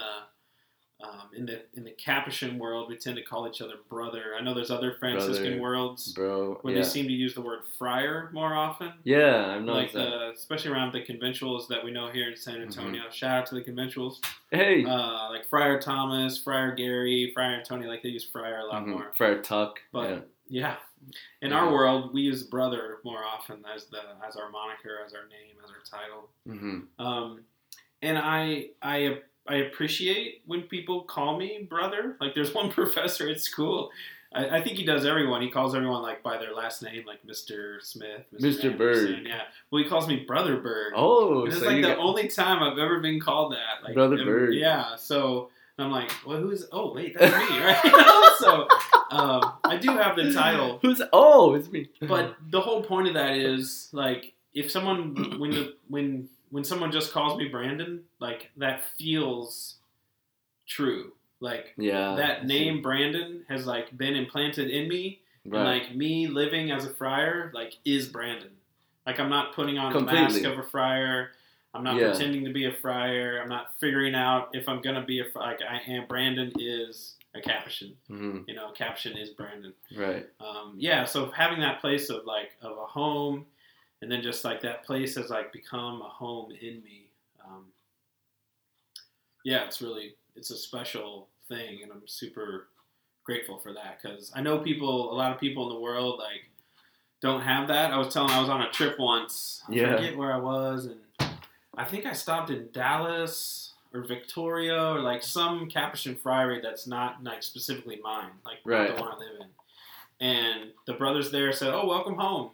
um, 1.04 1.28
in 1.36 1.46
the 1.46 1.62
in 1.74 1.84
the 1.84 1.92
Capuchin 1.92 2.58
world, 2.58 2.88
we 2.90 2.96
tend 2.96 3.18
to 3.18 3.22
call 3.22 3.48
each 3.48 3.62
other 3.62 3.74
brother. 3.90 4.36
I 4.40 4.42
know 4.44 4.54
there's 4.54 4.72
other 4.72 4.96
Franciscan 5.00 5.44
Brother. 5.44 5.62
worlds 5.62 6.14
bro. 6.14 6.58
where 6.62 6.74
yeah. 6.74 6.82
they 6.82 6.88
seem 6.88 7.08
to 7.08 7.14
use 7.14 7.34
the 7.36 7.42
word 7.42 7.60
friar 7.78 8.30
more 8.32 8.54
often. 8.54 8.94
yeah, 9.04 9.56
I've 9.58 9.64
Like 9.64 9.92
the, 9.92 10.32
especially 10.32 10.72
around 10.72 10.94
the 10.94 11.02
conventuals 11.02 11.68
that 11.68 11.84
we 11.84 11.92
know 11.92 12.10
here 12.10 12.30
in 12.30 12.38
San 12.38 12.54
Mm-hmm. 12.56 12.64
Antonio. 12.80 13.04
Shout 13.12 13.38
out 13.40 13.46
to 13.48 13.56
the 13.56 13.62
conventuals. 13.62 14.24
hey. 14.52 14.86
Uh, 14.86 15.30
like 15.30 15.46
Friar 15.50 15.80
Thomas, 15.80 16.38
Friar 16.42 16.74
Gary, 16.76 17.32
Friar 17.34 17.56
Antonio. 17.56 17.88
Like 17.90 18.02
they 18.02 18.10
use 18.10 18.24
friar 18.26 18.60
a 18.60 18.66
lot 18.66 18.84
Mhm. 18.84 18.88
more. 18.88 19.12
Friar 19.18 19.42
Tuck. 19.42 19.80
But 19.92 20.10
yeah. 20.10 20.20
yeah, 20.48 20.76
in 21.42 21.50
Yeah. 21.52 21.58
our 21.58 21.72
world, 21.74 22.14
we 22.14 22.22
use 22.22 22.44
brother 22.44 23.00
more 23.04 23.24
often 23.26 23.64
as 23.76 23.86
the 23.88 24.00
as 24.26 24.36
our 24.38 24.50
moniker, 24.50 25.00
as 25.06 25.14
our 25.14 25.28
name, 25.28 25.56
as 25.64 25.70
our 25.70 25.84
title. 26.00 26.30
hmm 26.48 26.82
Um, 27.04 27.42
and 28.02 28.18
I 28.18 28.70
I 28.82 29.20
I 29.48 29.56
appreciate 29.56 30.42
when 30.46 30.64
people 30.64 31.02
call 31.04 31.38
me 31.38 31.68
brother. 31.70 32.16
Like 32.20 32.34
there's 32.36 32.54
one 32.56 32.72
professor 32.72 33.30
at 33.30 33.42
school. 33.42 33.92
I, 34.34 34.58
I 34.58 34.62
think 34.64 34.78
he 34.78 34.86
does 34.86 35.06
everyone. 35.06 35.42
He 35.42 35.50
calls 35.50 35.76
everyone 35.76 36.02
like 36.02 36.24
by 36.24 36.38
their 36.38 36.54
last 36.54 36.82
name, 36.82 37.04
like 37.06 37.26
Mr. 37.26 37.82
Smith, 37.82 38.26
Mr. 38.34 38.46
Anderson. 38.46 38.78
Bird. 38.78 39.20
Yeah. 39.26 39.42
Well, 39.70 39.84
he 39.84 39.90
calls 39.90 40.08
me 40.08 40.24
Brother 40.28 40.58
Bird. 40.58 40.94
Oh, 40.96 41.46
it's 41.46 41.60
so 41.60 41.66
like 41.68 41.76
the 41.78 41.90
got, 41.90 41.98
only 42.00 42.28
time 42.28 42.64
I've 42.64 42.80
ever 42.80 43.00
been 43.00 43.20
called 43.20 43.54
that. 43.54 43.84
Like 43.84 43.94
Brother 43.94 44.18
ever- 44.20 44.26
Bird. 44.26 44.56
Yeah. 44.56 44.96
So 44.96 45.50
I'm 45.78 45.92
like, 45.92 46.12
well, 46.26 46.38
who's? 46.38 46.66
Oh, 46.72 46.94
wait, 46.94 47.16
that's 47.18 47.50
me, 47.50 47.60
right? 47.60 48.36
so 48.40 48.68
um, 49.12 49.54
I 49.64 49.78
do 49.78 49.90
have 49.90 50.16
the 50.16 50.32
title, 50.34 50.80
who's? 50.82 51.02
Oh, 51.12 51.54
it's 51.56 51.70
me. 51.72 51.90
but 52.02 52.36
the 52.50 52.62
whole 52.62 52.84
point 52.84 53.08
of 53.08 53.14
that 53.16 53.36
is 53.38 53.90
like 53.92 54.34
if 54.54 54.70
someone 54.72 55.40
when 55.40 55.52
the 55.52 55.76
when 55.88 56.30
when 56.54 56.64
someone 56.64 56.92
just 56.92 57.12
calls 57.12 57.36
me 57.38 57.48
Brandon, 57.48 58.04
like 58.20 58.52
that 58.58 58.84
feels 59.00 59.76
true. 60.68 61.14
Like 61.40 61.74
yeah, 61.78 62.16
that 62.16 62.46
name 62.46 62.82
Brandon 62.82 63.44
has 63.50 63.66
like 63.66 63.96
been 63.98 64.16
implanted 64.16 64.70
in 64.70 64.88
me 64.88 65.20
Right. 65.46 65.60
and 65.60 65.68
like 65.82 65.96
me 65.96 66.28
living 66.28 66.72
as 66.72 66.86
a 66.86 66.94
friar, 66.94 67.52
like 67.54 67.74
is 67.84 68.08
Brandon. 68.08 68.52
Like 69.06 69.20
I'm 69.20 69.30
not 69.30 69.54
putting 69.56 69.78
on 69.78 69.92
the 69.92 70.00
mask 70.02 70.44
of 70.44 70.58
a 70.58 70.64
friar. 70.64 71.32
I'm 71.74 71.84
not 71.84 71.96
Yeah. 71.98 72.12
pretending 72.12 72.46
to 72.46 72.54
be 72.54 72.66
a 72.66 72.72
friar. 72.72 73.42
I'm 73.42 73.50
not 73.50 73.74
figuring 73.80 74.14
out 74.16 74.50
if 74.54 74.70
I'm 74.70 74.82
gonna 74.82 75.04
be 75.04 75.20
a 75.20 75.26
fri- 75.26 75.42
like 75.42 75.60
I 75.62 75.80
am. 75.92 76.06
Brandon 76.08 76.52
is 76.60 77.16
a 77.36 77.42
Capuchin. 77.42 77.94
hmm 78.08 78.42
You 78.48 78.54
know, 78.54 78.72
Capuchin 78.74 79.18
is 79.18 79.32
Brandon. 79.32 79.74
Right. 79.98 80.28
Um, 80.40 80.76
yeah. 80.78 81.04
So 81.06 81.32
having 81.32 81.60
that 81.62 81.82
place 81.82 82.10
of 82.12 82.26
like 82.26 82.52
of 82.62 82.78
a 82.78 82.86
home, 82.86 83.46
and 84.04 84.12
then 84.12 84.22
just 84.22 84.44
like 84.44 84.60
that 84.62 84.84
place 84.84 85.16
has 85.16 85.30
like 85.30 85.54
become 85.54 86.02
a 86.02 86.10
home 86.10 86.52
in 86.52 86.84
me. 86.84 87.08
Um, 87.48 87.68
yeah, 89.46 89.64
it's 89.64 89.82
really 89.82 90.16
it's 90.36 90.52
a 90.52 90.58
special 90.58 91.30
thing, 91.48 91.80
and 91.84 91.92
I'm 91.92 92.06
super 92.06 92.68
grateful 93.24 93.58
for 93.60 93.72
that 93.74 94.00
because 94.02 94.30
I 94.36 94.42
know 94.42 94.60
people, 94.60 95.14
a 95.14 95.16
lot 95.16 95.32
of 95.32 95.40
people 95.40 95.70
in 95.70 95.74
the 95.76 95.80
world, 95.80 96.20
like 96.20 96.50
don't 97.22 97.42
have 97.42 97.70
that. 97.70 97.92
I 97.94 97.98
was 97.98 98.14
telling, 98.14 98.32
I 98.32 98.42
was 98.42 98.50
on 98.50 98.62
a 98.64 98.70
trip 98.72 99.00
once. 99.00 99.64
I 99.70 99.74
Yeah. 99.74 99.96
forget 99.96 100.18
where 100.18 100.34
I 100.34 100.38
was, 100.38 100.86
and 100.88 101.32
I 101.78 101.86
think 101.86 102.06
I 102.06 102.12
stopped 102.12 102.50
in 102.50 102.70
Dallas 102.74 103.72
or 103.94 104.02
Victoria 104.02 104.90
or 104.92 105.00
like 105.00 105.24
some 105.24 105.70
Capuchin 105.70 106.16
friary 106.18 106.60
that's 106.62 106.88
not 106.88 107.24
like 107.24 107.42
specifically 107.42 108.02
mine, 108.04 108.32
like 108.44 108.58
Right. 108.66 108.94
the 108.94 109.02
one 109.02 109.14
I 109.14 109.18
live 109.18 109.40
in. 109.40 109.48
And 110.20 110.72
the 110.88 110.94
brothers 110.94 111.32
there 111.32 111.54
said, 111.54 111.74
"Oh, 111.74 111.88
welcome 111.88 112.16
home." 112.16 112.52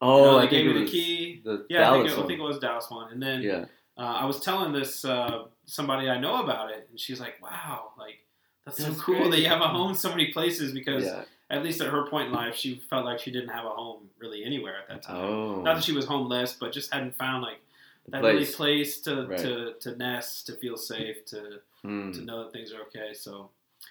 Oh, 0.00 0.18
You 0.18 0.24
know, 0.24 0.38
I 0.38 0.42
they 0.42 0.48
think 0.48 0.50
gave 0.50 0.66
it 0.66 0.68
me 0.68 0.74
the 0.74 0.80
was 0.82 0.90
key. 0.90 1.40
The 1.44 1.66
Yeah, 1.68 1.90
I 1.90 1.94
think, 1.96 2.06
it, 2.10 2.18
I 2.18 2.26
think 2.26 2.38
it 2.40 2.42
was 2.42 2.58
Dallas 2.58 2.90
one. 2.90 3.12
And 3.12 3.20
then 3.22 3.42
Yeah. 3.42 3.64
uh, 3.96 4.00
I 4.02 4.24
was 4.26 4.38
telling 4.40 4.72
this 4.72 5.04
uh, 5.04 5.44
somebody 5.66 6.08
I 6.08 6.18
know 6.20 6.42
about 6.42 6.70
it, 6.70 6.86
and 6.90 6.98
she's 7.00 7.20
like, 7.20 7.42
"Wow, 7.42 7.92
like 7.98 8.24
that's, 8.64 8.78
That's 8.78 8.96
so 8.96 9.02
cool 9.02 9.28
that 9.30 9.40
you 9.40 9.48
have 9.48 9.60
a 9.60 9.68
home 9.68 9.94
so 9.94 10.10
many 10.10 10.32
places." 10.32 10.72
Because 10.72 11.04
Yeah. 11.04 11.24
at 11.50 11.64
least 11.64 11.80
at 11.80 11.88
her 11.88 12.06
point 12.06 12.28
in 12.28 12.32
life, 12.32 12.54
she 12.54 12.76
felt 12.90 13.04
like 13.04 13.18
she 13.18 13.30
didn't 13.32 13.48
have 13.48 13.64
a 13.64 13.70
home 13.70 14.08
really 14.18 14.44
anywhere 14.44 14.76
at 14.78 14.88
that 14.88 15.02
time. 15.02 15.16
Oh. 15.16 15.62
Not 15.62 15.74
that 15.76 15.84
she 15.84 15.92
was 15.92 16.04
homeless, 16.04 16.52
but 16.52 16.72
just 16.72 16.92
hadn't 16.92 17.16
found 17.16 17.42
like 17.42 17.60
that 18.08 18.20
place. 18.20 18.34
really 18.34 18.46
place 18.52 19.00
to, 19.02 19.26
Right. 19.26 19.38
to 19.40 19.72
to 19.80 19.96
nest, 19.96 20.46
to 20.46 20.52
feel 20.56 20.76
safe, 20.76 21.24
to 21.26 21.60
Mm. 21.84 22.12
to 22.14 22.20
know 22.22 22.44
that 22.44 22.52
things 22.52 22.72
are 22.72 22.82
okay. 22.82 23.14
So, 23.14 23.50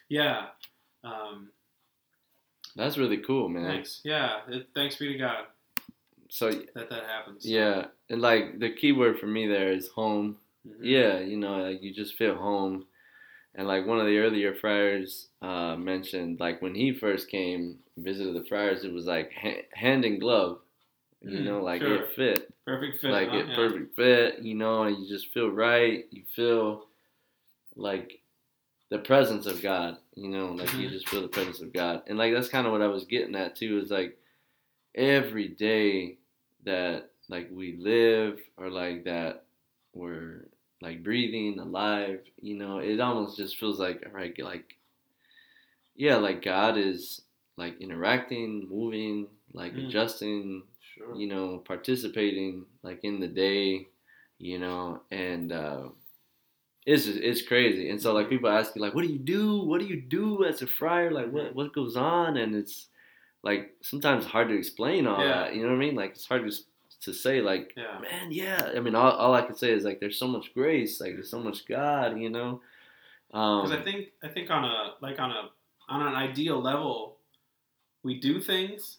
yeah. 0.09 0.47
Um, 1.03 1.51
That's 2.75 2.97
really 2.97 3.17
cool, 3.17 3.49
man. 3.49 3.65
thanks. 3.65 4.01
Yeah. 4.03 4.41
It, 4.47 4.67
thanks 4.75 4.95
be 4.97 5.07
to 5.13 5.17
God 5.17 5.47
So 6.29 6.51
that 6.51 6.89
that 6.89 7.03
happens. 7.05 7.45
yeah, 7.45 7.87
and 8.09 8.21
like 8.21 8.59
the 8.59 8.73
key 8.73 8.91
word 8.91 9.19
for 9.19 9.27
me 9.27 9.47
there 9.47 9.71
is 9.71 9.87
home. 9.89 10.37
Mhm. 10.67 10.77
Yeah, 10.81 11.19
you 11.19 11.37
know, 11.37 11.57
like 11.63 11.81
you 11.81 11.93
just 11.93 12.15
feel 12.15 12.35
home. 12.35 12.85
And 13.55 13.67
like 13.67 13.87
one 13.87 13.99
of 13.99 14.05
the 14.05 14.19
earlier 14.19 14.55
friars 14.55 15.29
uh, 15.41 15.75
mentioned, 15.77 16.39
like 16.39 16.61
when 16.61 16.75
he 16.75 16.93
first 16.93 17.29
came 17.29 17.79
visited 17.97 18.35
the 18.35 18.45
friars, 18.47 18.83
it 18.83 18.93
was 18.93 19.05
like 19.05 19.31
ha- 19.33 19.65
hand 19.73 20.05
in 20.05 20.19
glove. 20.19 20.59
You 21.21 21.41
Mm, 21.41 21.45
know, 21.45 21.63
like 21.63 21.81
sure. 21.81 22.03
it 22.03 22.15
fit, 22.15 22.53
Perfect 22.65 23.01
fit. 23.01 23.11
like 23.11 23.29
huh? 23.29 23.37
it 23.37 23.47
Yeah. 23.49 23.55
perfect 23.55 23.95
fit. 23.95 24.39
You 24.43 24.55
know, 24.55 24.83
and 24.83 24.97
you 24.99 25.07
just 25.09 25.33
feel 25.33 25.49
right. 25.49 26.05
You 26.11 26.23
feel 26.35 26.87
like 27.75 28.21
the 28.89 28.99
presence 28.99 29.45
of 29.45 29.61
God. 29.61 29.97
You 30.15 30.29
know, 30.29 30.47
like 30.53 30.73
you 30.73 30.87
Mhm. 30.87 30.91
just 30.91 31.09
feel 31.09 31.21
the 31.21 31.27
presence 31.27 31.61
of 31.61 31.73
God, 31.73 32.03
and 32.07 32.17
like 32.17 32.33
that's 32.33 32.49
kind 32.49 32.65
of 32.67 32.73
what 32.73 32.81
I 32.81 32.87
was 32.87 33.05
getting 33.05 33.35
at 33.35 33.55
too. 33.55 33.79
Is 33.79 33.91
like 33.91 34.17
every 34.97 35.49
day 35.49 36.19
that 36.65 37.11
like 37.29 37.49
we 37.51 37.77
live 37.77 38.39
or 38.57 38.69
like 38.71 39.05
that 39.05 39.45
we're 39.93 40.47
like 40.81 41.03
breathing, 41.03 41.59
alive. 41.59 42.21
You 42.41 42.57
know, 42.57 42.79
it 42.79 42.99
almost 42.99 43.37
just 43.37 43.57
feels 43.57 43.79
like 43.79 44.05
right, 44.13 44.37
like 44.39 44.75
yeah, 45.95 46.17
like 46.17 46.41
God 46.43 46.77
is 46.77 47.21
like 47.57 47.79
interacting, 47.81 48.67
moving, 48.69 49.27
like 49.53 49.73
Mm. 49.73 49.87
adjusting, 49.87 50.63
Sure. 50.81 51.15
you 51.15 51.27
know, 51.27 51.59
participating 51.59 52.65
like 52.83 53.03
in 53.03 53.19
the 53.19 53.27
day, 53.27 53.87
you 54.39 54.59
know, 54.59 55.01
and 55.11 55.51
uh, 55.51 55.89
it's 56.85 57.05
just, 57.05 57.19
it's 57.19 57.41
crazy. 57.41 57.89
And 57.89 58.01
so 58.01 58.13
like 58.13 58.29
people 58.29 58.49
ask 58.49 58.75
you 58.75 58.81
like, 58.81 58.93
what 58.95 59.03
do 59.05 59.11
you 59.11 59.19
do? 59.19 59.61
What 59.63 59.79
do 59.79 59.87
you 59.87 60.01
do 60.01 60.45
as 60.45 60.61
a 60.61 60.67
friar? 60.67 61.11
Like 61.11 61.31
what 61.31 61.53
what 61.55 61.73
goes 61.73 61.97
on? 61.97 62.37
And 62.37 62.55
it's 62.55 62.87
like 63.43 63.75
sometimes 63.81 64.25
hard 64.25 64.49
to 64.49 64.57
explain 64.57 65.07
all 65.07 65.19
Yeah. 65.19 65.27
that. 65.43 65.55
You 65.55 65.61
know 65.63 65.69
what 65.69 65.75
I 65.75 65.79
mean? 65.79 65.95
Like 65.95 66.11
it's 66.11 66.25
hard 66.25 66.49
to 66.49 66.55
to 67.01 67.13
say 67.13 67.41
like, 67.41 67.73
Yeah. 67.77 67.99
man, 67.99 68.31
yeah. 68.31 68.71
I 68.75 68.79
mean, 68.79 68.95
all, 68.95 69.11
all 69.11 69.33
I 69.35 69.43
can 69.43 69.55
say 69.55 69.71
is 69.71 69.83
like, 69.83 69.99
there's 69.99 70.17
so 70.17 70.27
much 70.27 70.53
grace, 70.55 70.99
like 70.99 71.13
there's 71.13 71.29
so 71.29 71.39
much 71.39 71.67
God, 71.67 72.19
you 72.19 72.29
know. 72.29 72.61
Um, 73.33 73.61
Because 73.63 73.79
I 73.79 73.83
think 73.83 74.07
I 74.23 74.27
think 74.29 74.49
on 74.49 74.63
a 74.65 74.93
like 75.01 75.19
on 75.19 75.31
a 75.31 75.49
on 75.89 76.01
an 76.05 76.15
ideal 76.15 76.59
level, 76.61 77.17
we 78.03 78.19
do 78.19 78.39
things, 78.41 78.97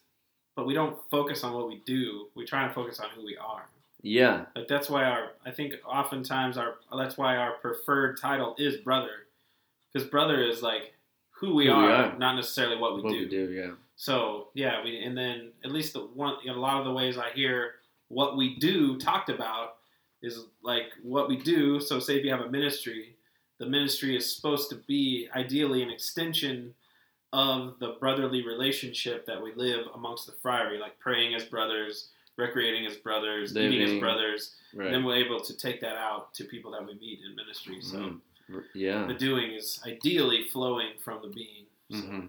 but 0.55 0.67
we 0.67 0.75
don't 0.75 0.97
focus 1.11 1.43
on 1.45 1.53
what 1.55 1.69
we 1.69 1.83
do. 1.85 2.29
We 2.35 2.45
try 2.47 2.67
to 2.69 2.73
focus 2.73 3.01
on 3.01 3.09
who 3.15 3.25
we 3.25 3.37
are. 3.37 3.69
yeah, 4.03 4.47
Like 4.55 4.69
that's 4.69 4.89
why 4.89 5.05
our 5.05 5.33
I 5.45 5.51
think 5.51 5.75
oftentimes 5.85 6.57
our 6.57 6.77
that's 6.97 7.17
why 7.19 7.37
our 7.37 7.53
preferred 7.55 8.21
title 8.21 8.55
is 8.59 8.77
brother, 8.77 9.27
because 9.93 10.09
brother 10.09 10.41
is 10.43 10.63
like 10.63 10.95
who 11.41 11.55
we, 11.55 11.67
Who 11.67 11.73
we 11.73 11.85
are, 11.87 11.91
are. 12.13 12.19
not 12.19 12.35
necessarily 12.37 12.77
what 12.77 12.95
we 12.97 13.03
what 13.03 13.13
do. 13.13 13.19
we 13.19 13.29
do, 13.29 13.51
yeah, 13.51 13.73
So 13.99 14.51
yeah, 14.55 14.83
we 14.83 15.03
and 15.05 15.19
then 15.19 15.51
at 15.65 15.73
least 15.73 15.93
the 15.93 16.01
one 16.01 16.37
a 16.49 16.53
lot 16.53 16.79
of 16.79 16.85
the 16.87 16.93
ways 16.93 17.19
I 17.19 17.31
hear 17.35 17.73
what 18.07 18.37
we 18.37 18.57
do 18.57 18.97
talked 18.97 19.29
about 19.29 19.75
is 20.23 20.47
like 20.63 20.87
what 21.03 21.29
we 21.29 21.37
do. 21.37 21.81
So 21.81 21.99
say 21.99 22.17
if 22.17 22.25
you 22.25 22.31
have 22.31 22.41
a 22.41 22.49
ministry, 22.51 23.17
the 23.59 23.67
ministry 23.67 24.17
is 24.17 24.35
supposed 24.35 24.71
to 24.71 24.77
be 24.87 25.29
ideally 25.35 25.83
an 25.83 25.91
extension 25.91 26.75
of 27.33 27.79
the 27.81 27.97
brotherly 28.01 28.47
relationship 28.47 29.27
that 29.27 29.43
we 29.43 29.53
live 29.55 29.87
amongst 29.95 30.27
the 30.27 30.33
friary, 30.41 30.79
like 30.79 30.99
praying 31.01 31.35
as 31.35 31.45
brothers, 31.45 32.09
recreating 32.37 32.87
as 32.87 32.97
brothers, 32.97 33.55
eating 33.57 33.83
as 33.83 33.99
brothers. 34.01 34.55
right. 34.75 34.93
Then 34.93 35.05
we're 35.05 35.17
able 35.17 35.41
to 35.41 35.57
take 35.57 35.81
that 35.81 35.97
out 35.97 36.33
to 36.35 36.45
people 36.45 36.71
that 36.71 36.87
we 36.87 36.95
meet 36.95 37.19
in 37.29 37.35
ministry. 37.35 37.83
So 37.83 37.99
Mhm. 37.99 38.65
yeah. 38.75 39.07
the 39.07 39.15
doing 39.15 39.53
is 39.53 39.81
ideally 39.85 40.45
flowing 40.45 40.97
from 40.99 41.21
the 41.21 41.29
being. 41.29 41.67
So, 41.91 41.99
hmm 41.99 42.27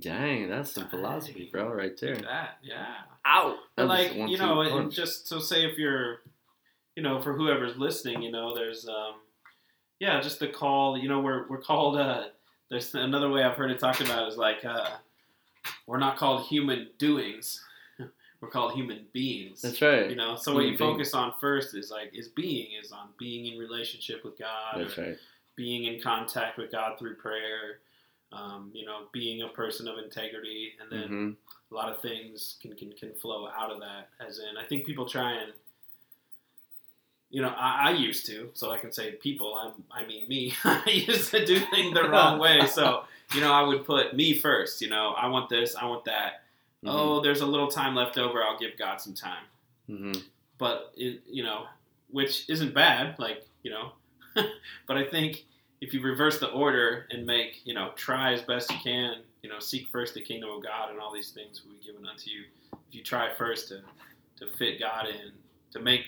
Dang, 0.00 0.48
that's 0.48 0.72
some 0.72 0.88
philosophy, 0.88 1.48
bro, 1.52 1.72
right 1.72 1.98
there. 2.00 2.16
That 2.16 2.58
yeah. 2.62 2.94
Ow! 3.26 3.56
That 3.76 3.86
like 3.86 4.14
one, 4.14 4.28
you 4.28 4.36
two 4.36 4.42
know, 4.44 4.60
and 4.60 4.90
just 4.90 5.28
so 5.28 5.38
say 5.38 5.64
if 5.64 5.78
you're, 5.78 6.20
you 6.96 7.02
know, 7.02 7.20
for 7.20 7.34
whoever's 7.34 7.76
listening, 7.76 8.22
you 8.22 8.30
know, 8.30 8.54
there's 8.54 8.88
um, 8.88 9.14
yeah, 10.00 10.20
just 10.20 10.40
the 10.40 10.48
call. 10.48 10.98
You 10.98 11.08
know, 11.08 11.20
we're 11.20 11.48
we're 11.48 11.60
called. 11.60 11.96
Uh, 11.96 12.24
there's 12.70 12.94
another 12.94 13.30
way 13.30 13.42
I've 13.42 13.56
heard 13.56 13.70
it 13.70 13.78
talked 13.78 14.00
about 14.00 14.28
is 14.28 14.36
like 14.36 14.64
uh, 14.64 14.90
we're 15.86 15.98
not 15.98 16.16
called 16.16 16.46
human 16.46 16.88
doings. 16.98 17.62
we're 18.40 18.48
called 18.48 18.72
human 18.72 19.06
beings. 19.12 19.62
That's 19.62 19.80
right. 19.80 20.10
You 20.10 20.16
know, 20.16 20.36
so 20.36 20.54
what 20.54 20.64
you 20.64 20.76
Human 20.76 20.78
focus 20.78 21.14
on 21.14 21.34
first 21.40 21.74
is 21.74 21.90
like 21.90 22.10
is 22.14 22.28
being 22.28 22.68
is 22.82 22.92
on 22.92 23.08
being 23.18 23.52
in 23.52 23.58
relationship 23.58 24.24
with 24.24 24.38
God, 24.38 24.76
That's 24.76 24.98
right. 24.98 25.16
being 25.56 25.84
in 25.84 26.00
contact 26.00 26.58
with 26.58 26.70
God 26.70 26.98
through 26.98 27.16
prayer. 27.16 27.78
Um, 28.34 28.70
you 28.74 28.84
know, 28.84 29.02
being 29.12 29.42
a 29.42 29.48
person 29.48 29.86
of 29.86 29.96
integrity, 29.98 30.72
and 30.80 30.90
then 30.90 31.08
hmm 31.08 31.30
a 31.70 31.74
lot 31.74 31.90
of 31.92 32.00
things 32.00 32.56
can, 32.60 32.74
can, 32.74 32.92
can 32.92 33.12
flow 33.14 33.48
out 33.48 33.70
of 33.72 33.80
that. 33.80 34.08
As 34.24 34.38
in, 34.38 34.56
I 34.56 34.64
think 34.64 34.84
people 34.86 35.06
try 35.06 35.32
and, 35.32 35.52
you 37.30 37.42
know, 37.42 37.48
I, 37.56 37.88
I 37.88 37.90
used 37.92 38.26
to, 38.26 38.50
so 38.54 38.70
I 38.70 38.78
can 38.78 38.92
say 38.92 39.12
people, 39.12 39.54
I'm, 39.56 39.82
I 39.90 40.06
mean 40.06 40.28
me, 40.28 40.54
I 40.64 40.88
used 40.90 41.30
to 41.32 41.44
do 41.44 41.58
things 41.58 41.94
the 41.94 42.08
wrong 42.08 42.38
way. 42.44 42.66
So, 42.66 43.04
you 43.34 43.40
know, 43.40 43.52
I 43.52 43.62
would 43.62 43.84
put 43.84 44.14
me 44.14 44.38
first, 44.38 44.80
you 44.82 44.88
know, 44.88 45.14
I 45.16 45.26
want 45.28 45.48
this, 45.48 45.74
I 45.74 45.86
want 45.86 46.04
that. 46.04 46.42
Oh, 46.86 47.20
there's 47.22 47.40
a 47.40 47.46
little 47.46 47.68
time 47.68 47.94
left 47.94 48.18
over, 48.18 48.42
I'll 48.42 48.58
give 48.58 48.76
God 48.78 49.00
some 49.00 49.14
time. 49.14 49.44
hmm 49.86 50.12
But, 50.58 50.92
it, 50.96 51.22
you 51.26 51.42
know, 51.42 51.64
which 52.10 52.48
isn't 52.48 52.74
bad, 52.74 53.18
like, 53.18 53.44
you 53.62 53.70
know, 53.70 53.92
but 54.86 54.96
I 54.96 55.04
think 55.04 55.44
if 55.84 55.92
you 55.92 56.00
reverse 56.00 56.38
the 56.38 56.48
order 56.48 57.06
and 57.10 57.26
make, 57.26 57.60
you 57.64 57.74
know, 57.74 57.90
try 57.94 58.32
as 58.32 58.40
best 58.40 58.70
you 58.70 58.78
can, 58.82 59.16
you 59.42 59.50
know, 59.50 59.58
seek 59.58 59.86
first 59.90 60.14
the 60.14 60.22
kingdom 60.22 60.48
of 60.48 60.62
God 60.62 60.90
and 60.90 60.98
all 60.98 61.12
these 61.12 61.30
things 61.30 61.62
will 61.62 61.74
be 61.74 61.84
given 61.84 62.06
unto 62.06 62.30
you. 62.30 62.44
If 62.72 62.94
you 62.94 63.02
try 63.02 63.34
first 63.34 63.68
to, 63.68 63.82
to 64.38 64.56
fit 64.56 64.80
God 64.80 65.08
in, 65.08 65.32
to 65.72 65.80
make 65.80 66.06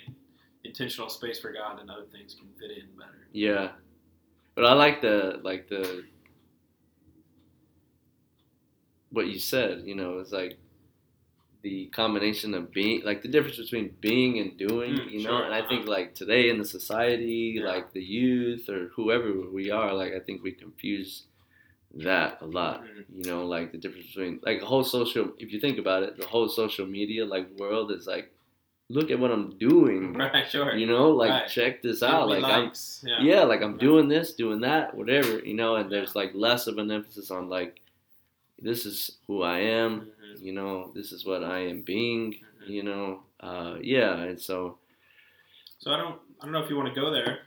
intentional 0.65 1.11
space 1.11 1.39
for 1.39 1.53
God, 1.53 1.79
then 1.79 1.91
other 1.91 2.07
things 2.11 2.35
can 2.35 2.49
fit 2.59 2.71
in 2.79 2.87
better. 2.99 3.29
Yeah, 3.33 3.73
but 4.55 4.65
I 4.65 4.73
like 4.73 5.03
the 5.03 5.41
like 5.43 5.69
the 5.69 6.05
what 9.11 9.27
you 9.27 9.39
said. 9.39 9.83
You 9.85 9.95
know, 9.95 10.21
it's 10.21 10.33
like 10.33 10.57
the 11.67 11.87
combination 12.01 12.51
of 12.59 12.65
being 12.79 12.99
like 13.09 13.21
the 13.23 13.33
difference 13.35 13.59
between 13.65 13.87
being 14.09 14.33
and 14.43 14.51
doing. 14.69 14.93
Mm, 14.95 15.11
you 15.15 15.21
know, 15.25 15.31
sure, 15.37 15.45
and 15.47 15.55
I 15.61 15.63
think 15.71 15.83
like 15.97 16.09
today 16.23 16.45
in 16.53 16.57
the 16.63 16.69
society, 16.79 17.43
Yeah. 17.59 17.67
like 17.75 17.87
the 17.99 18.05
youth 18.19 18.65
or 18.75 18.81
whoever 18.97 19.29
we 19.59 19.65
are, 19.81 19.91
like 20.01 20.13
I 20.19 20.21
think 20.27 20.37
we 20.45 20.53
confuse 20.65 21.11
that 22.09 22.39
a 22.47 22.47
lot. 22.47 22.77
Mhm. 22.85 23.05
You 23.19 23.25
know, 23.31 23.41
like 23.55 23.73
the 23.73 23.79
difference 23.79 24.07
between 24.13 24.35
like 24.49 24.61
the 24.61 24.67
whole 24.73 24.85
social. 24.85 25.25
If 25.45 25.49
you 25.53 25.59
think 25.65 25.79
about 25.85 26.01
it, 26.07 26.17
the 26.23 26.27
whole 26.33 26.49
social 26.63 26.87
media 26.99 27.23
like 27.35 27.47
world 27.63 27.91
is 27.91 28.07
like, 28.15 28.27
look 28.97 29.11
at 29.11 29.19
what 29.23 29.33
I'm 29.37 29.49
doing. 29.71 30.03
Right, 30.25 30.47
sure. 30.55 30.73
You 30.83 30.87
know, 30.93 31.07
like 31.23 31.31
Right. 31.37 31.49
check 31.57 31.83
this 31.83 32.01
Give 32.01 32.11
out. 32.11 32.29
Like 32.29 32.45
I'm 32.45 32.71
yeah. 33.11 33.21
yeah, 33.31 33.43
like 33.51 33.61
I'm 33.67 33.73
Right. 33.77 33.87
doing 33.89 34.07
this, 34.15 34.35
doing 34.45 34.61
that, 34.69 34.85
whatever, 34.99 35.33
you 35.51 35.55
know, 35.61 35.73
and 35.79 35.91
there's 35.91 36.15
like 36.21 36.31
less 36.47 36.63
of 36.71 36.75
an 36.79 36.91
emphasis 36.99 37.31
on 37.37 37.49
like 37.59 37.73
this 38.59 38.87
is 38.87 39.19
who 39.27 39.43
I 39.43 39.59
am, 39.61 40.01
Mhm. 40.01 40.41
you 40.41 40.53
know, 40.53 40.91
this 40.95 41.13
is 41.13 41.25
what 41.25 41.45
I 41.45 41.59
am 41.61 41.83
being, 41.83 42.33
Mhm. 42.35 42.69
you 42.69 42.83
know. 42.83 43.23
Uh 43.41 43.77
yeah, 43.81 44.17
and 44.23 44.41
so 44.41 44.79
So 45.79 45.93
I 45.93 45.97
don't 45.99 46.21
I 46.41 46.45
don't 46.45 46.53
know 46.53 46.63
if 46.63 46.71
you 46.71 46.77
want 46.77 46.93
to 46.95 47.01
go 47.01 47.11
there, 47.11 47.47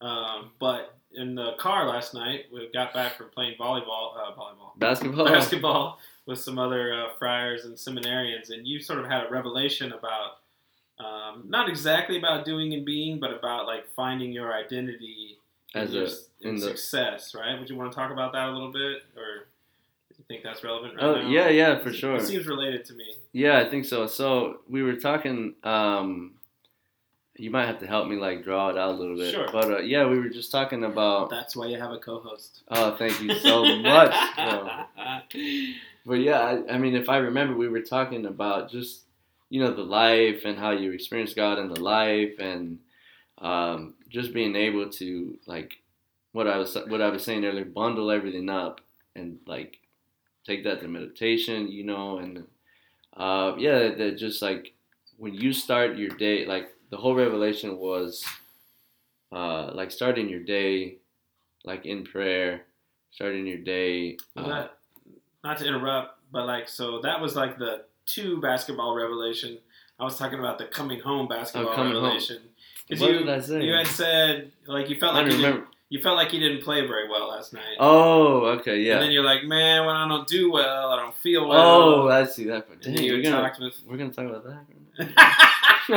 um, 0.00 0.52
but 0.58 0.96
in 1.12 1.34
the 1.36 1.52
car 1.54 1.86
last 1.88 2.14
night 2.14 2.46
we 2.52 2.68
got 2.72 2.92
back 2.94 3.16
from 3.16 3.28
playing 3.30 3.56
volleyball, 3.58 4.16
uh, 4.16 4.32
volleyball, 4.34 4.76
basketball 4.78 5.24
basketball 5.26 5.98
with 6.26 6.38
some 6.40 6.58
other 6.58 6.92
uh, 6.94 7.14
friars 7.18 7.64
and 7.64 7.74
seminarians, 7.76 8.50
and 8.50 8.66
you 8.66 8.80
sort 8.80 8.98
of 9.00 9.06
had 9.06 9.24
a 9.26 9.28
revelation 9.30 9.92
about 9.92 10.38
um, 10.98 11.44
not 11.48 11.68
exactly 11.68 12.16
about 12.18 12.44
doing 12.44 12.72
and 12.72 12.84
being, 12.86 13.18
but 13.18 13.32
about 13.32 13.66
like 13.66 13.88
finding 13.94 14.32
your 14.32 14.54
identity 14.54 15.36
As 15.74 15.88
in, 15.90 15.94
your, 15.96 16.04
a- 16.04 16.08
in 16.42 16.48
in 16.50 16.54
the- 16.54 16.60
success, 16.60 17.34
right? 17.34 17.58
Would 17.58 17.68
you 17.68 17.76
want 17.76 17.90
to 17.90 17.96
talk 17.96 18.12
about 18.12 18.32
that 18.32 18.48
a 18.48 18.52
little 18.52 18.70
bit, 18.72 19.02
or 19.16 19.30
do 19.34 19.34
you 19.34 19.42
think 19.42 19.53
that's 20.54 20.64
relevant 20.64 20.94
right 20.96 21.04
Oh, 21.04 21.14
now? 21.22 21.28
yeah, 21.28 21.48
yeah, 21.48 21.78
for 21.82 21.90
It- 21.90 21.94
sure. 21.96 22.16
It 22.16 22.22
seems 22.22 22.46
related 22.46 22.84
to 22.86 22.94
me. 22.94 23.14
Yeah, 23.32 23.58
I 23.58 23.68
think 23.68 23.84
so. 23.84 24.06
So 24.06 24.60
we 24.68 24.82
were 24.82 24.96
talking 24.96 25.54
um 25.64 26.34
you 27.36 27.50
might 27.50 27.66
have 27.66 27.80
to 27.80 27.86
help 27.88 28.06
me 28.06 28.14
like 28.16 28.44
draw 28.44 28.68
it 28.70 28.78
out 28.78 28.90
a 28.90 28.92
little 28.92 29.16
bit. 29.16 29.32
Sure. 29.34 29.48
But 29.50 29.70
uh, 29.70 29.78
yeah, 29.78 30.06
we 30.06 30.18
were 30.20 30.28
just 30.28 30.52
talking 30.52 30.84
about 30.84 31.30
That's 31.30 31.56
why 31.56 31.66
you 31.66 31.78
have 31.78 31.90
a 31.90 31.98
co-host. 31.98 32.62
Oh, 32.68 32.94
thank 32.96 33.20
you 33.20 33.34
so 33.34 33.64
much. 33.78 34.14
But 36.06 36.20
yeah, 36.20 36.40
I, 36.40 36.74
I 36.74 36.78
mean, 36.78 36.94
if 36.94 37.08
I 37.08 37.16
remember, 37.16 37.56
we 37.56 37.68
were 37.68 37.80
talking 37.80 38.26
about 38.26 38.70
just 38.70 39.02
you 39.50 39.60
know 39.60 39.72
the 39.74 39.82
life 39.82 40.42
and 40.44 40.58
how 40.58 40.70
you 40.72 40.92
experience 40.92 41.32
God 41.34 41.58
in 41.58 41.68
the 41.68 41.80
life, 41.80 42.34
and 42.38 42.78
um, 43.38 43.94
just 44.10 44.34
being 44.34 44.54
able 44.54 44.90
to 44.90 45.38
like 45.46 45.80
what 46.32 46.46
I 46.46 46.58
was 46.58 46.76
what 46.88 47.00
I 47.00 47.08
was 47.08 47.24
saying 47.24 47.44
earlier, 47.44 47.64
bundle 47.64 48.10
everything 48.10 48.50
up 48.50 48.80
and 49.16 49.38
like 49.46 49.78
take 50.46 50.64
that 50.64 50.80
to 50.80 50.88
meditation, 50.88 51.68
you 51.68 51.84
know, 51.84 52.18
and 52.18 52.44
uh, 53.16 53.54
yeah, 53.58 53.94
that 53.94 54.16
just 54.18 54.42
like 54.42 54.74
when 55.16 55.34
you 55.34 55.52
start 55.52 55.96
your 55.96 56.10
day, 56.10 56.46
like 56.46 56.68
the 56.90 56.96
whole 56.96 57.14
revelation 57.14 57.78
was 57.78 58.24
uh, 59.32 59.70
like 59.74 59.90
starting 59.90 60.28
your 60.28 60.40
day 60.40 60.96
like 61.64 61.86
in 61.86 62.04
prayer, 62.04 62.62
starting 63.10 63.46
your 63.46 63.58
day. 63.58 64.18
Uh, 64.36 64.48
that 64.48 64.78
not 65.42 65.58
to 65.58 65.66
interrupt, 65.66 66.18
but 66.30 66.46
like 66.46 66.68
so 66.68 67.00
that 67.02 67.20
was 67.20 67.34
like 67.34 67.58
the 67.58 67.84
two 68.06 68.40
basketball 68.40 68.94
revelation. 68.94 69.58
I 69.98 70.04
was 70.04 70.18
talking 70.18 70.38
about 70.38 70.58
the 70.58 70.66
coming 70.66 71.00
home 71.00 71.28
basketball 71.28 71.72
Oh, 71.72 71.76
coming 71.76 71.94
revelation. 71.94 72.38
Because 72.86 73.00
What 73.00 73.12
you, 73.12 73.18
did 73.20 73.28
I 73.28 73.40
say? 73.40 73.62
you 73.62 73.72
had 73.72 73.86
said 73.86 74.52
like 74.66 74.90
you 74.90 74.98
felt 74.98 75.14
I 75.14 75.22
like 75.22 75.32
you. 75.32 75.66
You 75.94 76.02
felt 76.02 76.16
like 76.16 76.32
you 76.32 76.40
didn't 76.40 76.64
play 76.64 76.84
very 76.88 77.08
well 77.08 77.28
last 77.28 77.52
night. 77.52 77.76
Oh, 77.78 78.46
okay, 78.58 78.80
yeah. 78.80 78.94
And 78.94 79.02
then 79.04 79.12
you're 79.12 79.22
like, 79.22 79.44
man, 79.44 79.86
when 79.86 79.94
I 79.94 80.08
don't 80.08 80.26
do 80.26 80.50
well, 80.50 80.90
I 80.90 80.96
don't 80.96 81.14
feel 81.18 81.46
well. 81.46 81.60
oh, 81.60 82.08
I 82.08 82.24
see 82.24 82.46
that. 82.46 82.66
And 82.68 82.80
dang, 82.80 83.00
you 83.04 83.12
we're 83.12 83.22
gonna, 83.22 83.52
with. 83.60 83.74
we're 83.86 83.96
gonna 83.96 84.10
talk 84.10 84.26
about 84.26 84.42
that. 84.42 84.64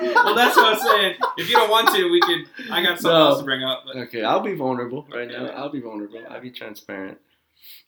well, 0.00 0.34
that's 0.34 0.56
what 0.56 0.74
I'm 0.74 0.80
saying. 0.80 1.14
If 1.38 1.48
you 1.48 1.54
don't 1.54 1.70
want 1.70 1.94
to, 1.94 2.10
we 2.10 2.20
could. 2.22 2.40
I 2.72 2.82
got 2.82 2.98
something 2.98 3.12
No. 3.12 3.26
else 3.26 3.38
to 3.38 3.44
bring 3.44 3.62
up, 3.62 3.84
but 3.86 3.94
Okay, 4.08 4.24
I'll 4.24 4.40
be 4.40 4.54
vulnerable 4.56 5.06
right 5.14 5.28
now. 5.30 5.46
I'll 5.50 5.68
be 5.70 5.80
vulnerable. 5.80 6.22
I'll 6.28 6.40
be 6.40 6.50
transparent. 6.50 7.18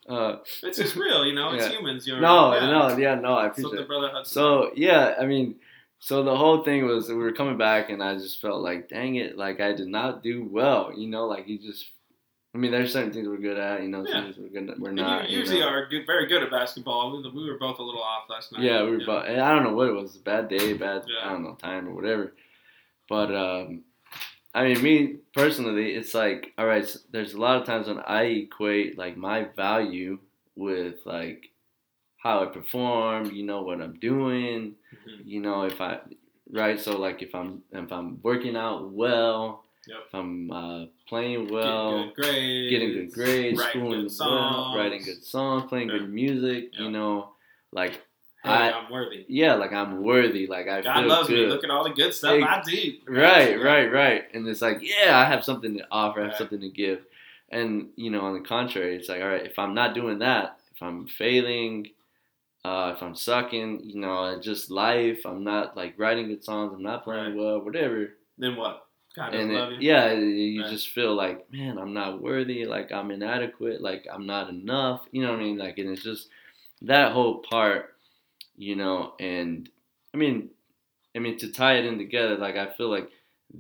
Uh, 0.09 0.37
it's 0.63 0.79
just 0.79 0.95
real, 0.95 1.27
you 1.27 1.35
know. 1.35 1.51
It's 1.55 1.65
Yeah. 1.73 1.73
humans. 1.77 2.07
You're, 2.07 2.21
no, 2.21 2.55
yeah. 2.55 2.67
no, 2.71 2.97
yeah, 2.97 3.15
no. 3.17 3.35
I 3.35 3.49
appreciate 3.49 3.89
the 3.89 4.21
it. 4.21 4.27
So 4.29 4.71
yeah, 4.77 5.17
I 5.21 5.27
mean, 5.27 5.57
so 6.01 6.23
the 6.23 6.37
whole 6.37 6.63
thing 6.63 6.87
was 6.87 7.09
we 7.09 7.15
were 7.15 7.33
coming 7.33 7.59
back, 7.59 7.91
and 7.91 8.03
I 8.03 8.15
just 8.15 8.41
felt 8.41 8.63
like, 8.63 8.89
dang 8.89 9.17
it, 9.17 9.37
like 9.37 9.61
I 9.61 9.73
did 9.73 9.89
not 9.89 10.23
do 10.23 10.49
well. 10.51 10.93
You 10.97 11.09
know, 11.09 11.27
like 11.27 11.49
you 11.49 11.59
just. 11.59 11.87
I 12.55 12.59
mean, 12.59 12.71
there's 12.73 12.93
certain 12.95 13.13
things 13.13 13.29
we're 13.29 13.37
good 13.37 13.59
at. 13.59 13.83
You 13.83 13.89
know, 13.89 14.05
Yeah. 14.07 14.23
things 14.23 14.37
we're 14.39 14.49
good. 14.49 14.71
At, 14.71 14.81
we're 14.81 14.91
not. 14.91 15.29
you 15.29 15.35
you 15.35 15.41
usually 15.41 15.61
know. 15.61 15.69
are 15.69 15.87
good, 15.87 16.07
very 16.07 16.27
good 16.27 16.43
at 16.43 16.51
basketball. 16.51 17.13
We, 17.23 17.29
we 17.31 17.51
were 17.51 17.59
both 17.59 17.79
a 17.79 17.83
little 17.83 18.03
off 18.03 18.25
last 18.31 18.53
night. 18.53 18.63
Yeah, 18.63 18.85
we 18.85 18.93
were. 18.93 19.01
Yeah. 19.01 19.07
But 19.07 19.29
I 19.29 19.53
don't 19.55 19.65
know 19.65 19.75
what 19.75 19.89
it 19.89 19.93
was. 19.93 20.17
A 20.17 20.21
bad 20.21 20.49
day, 20.49 20.73
bad. 20.73 21.05
Yeah. 21.07 21.29
I 21.29 21.33
don't 21.33 21.43
know 21.43 21.55
time 21.57 21.87
or 21.87 21.95
whatever. 21.95 22.33
But 23.09 23.35
um, 23.35 23.83
I 24.55 24.65
mean, 24.65 24.83
me 24.83 25.17
personally, 25.35 25.93
it's 25.93 26.15
like, 26.15 26.53
all 26.57 26.67
right. 26.67 26.89
So 26.89 27.01
there's 27.13 27.35
a 27.35 27.41
lot 27.41 27.61
of 27.61 27.67
times 27.67 27.87
when 27.87 27.99
I 28.01 28.23
equate 28.23 28.97
like 28.97 29.17
my 29.17 29.49
value 29.55 30.19
with 30.57 30.97
like 31.05 31.51
how 32.29 32.43
I 32.43 32.47
perform. 32.47 33.31
You 33.33 33.45
know 33.45 33.63
what 33.63 33.81
I'm 33.81 33.95
doing. 33.95 34.75
Mhm. 34.95 35.23
You 35.25 35.41
know 35.41 35.63
if 35.63 35.81
I 35.81 35.99
right. 36.51 36.79
So 36.81 36.97
like 36.99 37.23
if 37.23 37.35
I'm 37.35 37.63
if 37.73 37.91
I'm 37.93 38.21
working 38.23 38.57
out 38.57 38.91
well. 38.91 39.65
Yep. 39.87 39.97
If 40.09 40.15
I'm 40.15 40.51
uh, 40.53 40.85
playing 41.09 41.49
well. 41.51 42.13
getting 42.15 42.15
good 42.15 42.15
grades, 42.23 42.71
Getting 42.71 42.93
good 42.93 43.13
grades, 43.15 43.59
writing 43.59 43.71
schooling 43.81 44.01
good 44.03 44.13
well, 44.21 44.29
songs, 44.29 44.77
writing 44.77 45.03
good 45.03 45.25
songs, 45.25 45.65
playing 45.71 45.89
Yeah. 45.89 45.99
good 45.99 46.11
music, 46.13 46.63
Yeah. 46.75 46.83
you 46.85 46.91
know, 46.91 47.31
like 47.73 47.93
Hey, 48.45 48.51
I- 48.51 48.71
I'm 48.73 48.91
worthy. 48.93 49.25
yeah, 49.29 49.55
like 49.55 49.73
I'm 49.73 50.03
worthy, 50.03 50.47
like 50.47 50.69
I 50.69 50.83
God 50.83 50.99
feel 51.01 51.09
loves 51.09 51.29
good. 51.29 51.47
me. 51.49 51.55
Look 51.55 51.65
at 51.65 51.71
all 51.71 51.85
the 51.85 51.95
good 51.95 52.13
stuff 52.13 52.37
Hey, 52.37 52.43
I 52.43 52.61
do. 52.63 52.93
Right, 53.09 53.55
right, 53.71 53.91
right. 53.91 54.25
And 54.35 54.47
it's 54.47 54.61
like, 54.61 54.79
yeah, 54.83 55.19
I 55.19 55.25
have 55.25 55.43
something 55.43 55.73
to 55.79 55.87
offer, 55.91 56.21
I 56.21 56.23
have 56.25 56.33
Right. 56.33 56.39
something 56.39 56.61
to 56.61 56.69
give. 56.69 57.01
And 57.49 57.89
you 57.97 58.11
know, 58.11 58.21
on 58.21 58.35
the 58.35 58.47
contrary, 58.47 58.95
it's 58.97 59.09
like, 59.09 59.23
all 59.23 59.29
right, 59.29 59.47
if 59.47 59.59
I'm 59.59 59.73
not 59.75 59.95
doing 59.95 60.19
that, 60.19 60.61
if 60.75 60.83
I'm 60.83 61.07
failing, 61.07 61.89
uh, 62.65 62.93
if 62.97 63.03
I'm 63.03 63.15
sucking, 63.15 63.81
you 63.85 64.01
know, 64.01 64.39
just 64.41 64.71
life, 64.71 65.21
I'm 65.25 65.45
not 65.45 65.77
like 65.77 65.95
writing 65.99 66.29
good 66.29 66.45
songs, 66.45 66.73
I'm 66.75 66.83
not 66.83 67.05
playing 67.05 67.37
Right. 67.37 67.37
well, 67.37 67.61
whatever. 67.61 68.15
Then 68.37 68.57
what? 68.57 68.87
God 69.17 69.31
doesn't 69.33 69.49
And 69.49 69.53
love 69.53 69.73
it, 69.73 69.83
you. 69.83 69.89
yeah, 69.89 70.13
you 70.13 70.61
Right. 70.63 70.71
just 70.71 70.91
feel 70.91 71.15
like, 71.15 71.51
man, 71.53 71.79
I'm 71.79 71.95
not 71.95 72.21
worthy, 72.23 72.67
like 72.67 72.93
I'm 72.93 73.11
inadequate, 73.11 73.81
like 73.81 74.07
I'm 74.13 74.27
not 74.27 74.49
enough. 74.51 75.07
You 75.13 75.23
know 75.23 75.33
what 75.33 75.41
I 75.41 75.45
mean? 75.45 75.59
Like, 75.59 75.79
and 75.79 75.89
it's 75.91 76.03
just 76.03 76.29
that 76.83 77.13
whole 77.13 77.39
part, 77.39 77.95
you 78.57 78.77
know. 78.77 79.15
And 79.21 79.69
I 80.15 80.19
mean, 80.19 80.51
I 81.17 81.19
mean 81.21 81.39
to 81.39 81.53
tie 81.53 81.77
it 81.79 81.85
in 81.87 81.99
together, 81.99 82.37
like 82.37 82.57
I 82.57 82.73
feel 82.75 82.89
like 82.91 83.11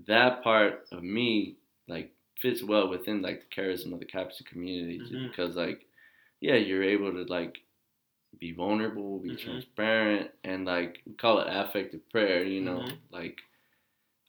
that 0.07 0.43
part 0.43 0.87
of 0.93 1.03
me, 1.03 1.57
like, 1.89 2.13
fits 2.41 2.63
well 2.63 2.89
within 2.89 3.23
like 3.23 3.41
the 3.43 3.63
charism 3.63 3.93
of 3.93 3.99
the 4.01 4.07
Capuchin 4.07 4.47
community 4.47 5.01
Mhm. 5.01 5.31
because, 5.31 5.57
like, 5.57 5.87
yeah, 6.41 6.55
you're 6.57 6.85
able 6.85 7.13
to 7.13 7.25
like 7.33 7.59
be 8.39 8.53
vulnerable, 8.53 9.19
be 9.19 9.31
Mhm. 9.31 9.39
transparent, 9.39 10.31
and 10.45 10.65
like 10.65 11.03
we 11.07 11.15
call 11.15 11.41
it 11.41 11.49
affective 11.49 12.09
prayer. 12.11 12.45
You 12.45 12.61
know, 12.63 12.81
Mhm. 12.81 12.99
like 13.11 13.39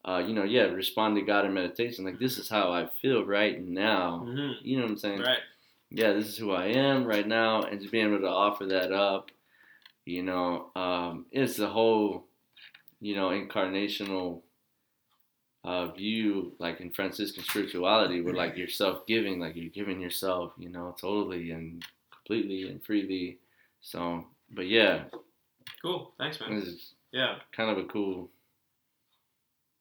uh, 0.06 0.24
you 0.26 0.34
know, 0.34 0.43
yeah, 0.43 0.63
respond 0.63 1.15
to 1.17 1.22
God 1.22 1.45
in 1.45 1.54
meditation. 1.54 2.06
Like 2.06 2.19
this 2.19 2.38
is 2.38 2.50
how 2.50 2.72
I 2.72 2.88
feel 2.88 3.26
right 3.26 3.62
now. 3.62 4.19
hmm 4.19 4.52
You 4.62 4.78
know 4.78 4.84
what 4.84 4.91
I'm 4.91 4.98
saying? 4.98 5.22
Right. 5.22 5.39
Yeah, 5.91 6.13
this 6.13 6.28
is 6.28 6.38
who 6.38 6.52
I 6.52 6.67
am 6.67 7.06
right 7.06 7.28
now, 7.28 7.63
and 7.63 7.80
just 7.80 7.91
being 7.91 8.08
able 8.08 8.19
to 8.22 8.28
offer 8.30 8.65
that 8.67 8.91
up, 8.91 9.32
you 10.06 10.22
know, 10.24 10.72
um, 10.76 11.26
it's 11.32 11.58
the 11.58 11.67
whole, 11.67 12.28
you 13.02 13.15
know, 13.15 13.30
incarnational 13.30 14.43
uh, 15.63 15.88
view, 15.88 16.54
like 16.60 16.80
in 16.80 16.91
Franciscan 16.91 17.43
spirituality, 17.43 18.22
where 18.22 18.34
like 18.34 18.56
you're 18.56 18.67
self-giving, 18.69 19.39
like 19.39 19.56
you're 19.56 19.69
giving 19.69 20.00
yourself, 20.00 20.54
you 20.58 20.69
know, 20.69 20.95
totally 21.00 21.52
and 21.52 21.84
completely 22.12 22.69
and 22.69 22.84
freely. 22.84 23.39
So, 23.82 24.26
but 24.52 24.68
yeah, 24.68 25.06
Cool. 25.82 26.13
Thanks, 26.18 26.39
man. 26.39 26.62
Yeah. 27.12 27.36
kind 27.56 27.72
of 27.72 27.78
a 27.78 27.88
cool 27.88 28.30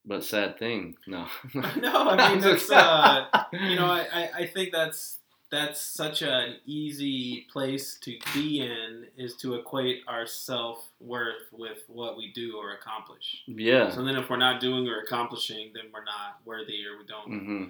but 0.05 0.25
sad 0.25 0.59
thing. 0.59 0.97
No. 1.07 1.27
no, 1.55 2.09
I 2.09 2.31
mean 2.31 2.41
that's 2.41 2.71
uh, 2.71 3.27
you 3.53 3.77
know, 3.77 3.87
I, 3.87 4.31
I, 4.35 4.47
think 4.47 4.73
that's 4.73 5.19
that's 5.51 5.81
such 5.81 6.23
an 6.23 6.57
easy 6.65 7.47
place 7.53 7.99
to 8.03 8.17
be 8.33 8.61
in 8.61 9.07
is 9.17 9.37
to 9.37 9.55
equate 9.55 10.03
our 10.07 10.27
self 10.27 10.89
worth 11.01 11.53
with 11.53 11.79
what 11.89 12.17
we 12.17 12.33
do 12.33 12.57
or 12.57 12.73
accomplish. 12.73 13.43
yeah. 13.47 13.91
So 13.91 14.03
then, 14.03 14.17
if 14.17 14.31
we're 14.31 14.37
not 14.37 14.61
doing 14.61 14.89
or 14.89 15.01
accomplishing, 15.01 15.73
then 15.75 15.85
we're 15.93 16.05
not 16.05 16.41
worthy, 16.45 16.85
or 16.87 16.99
we 16.99 17.07
don't 17.07 17.41
hmm 17.41 17.65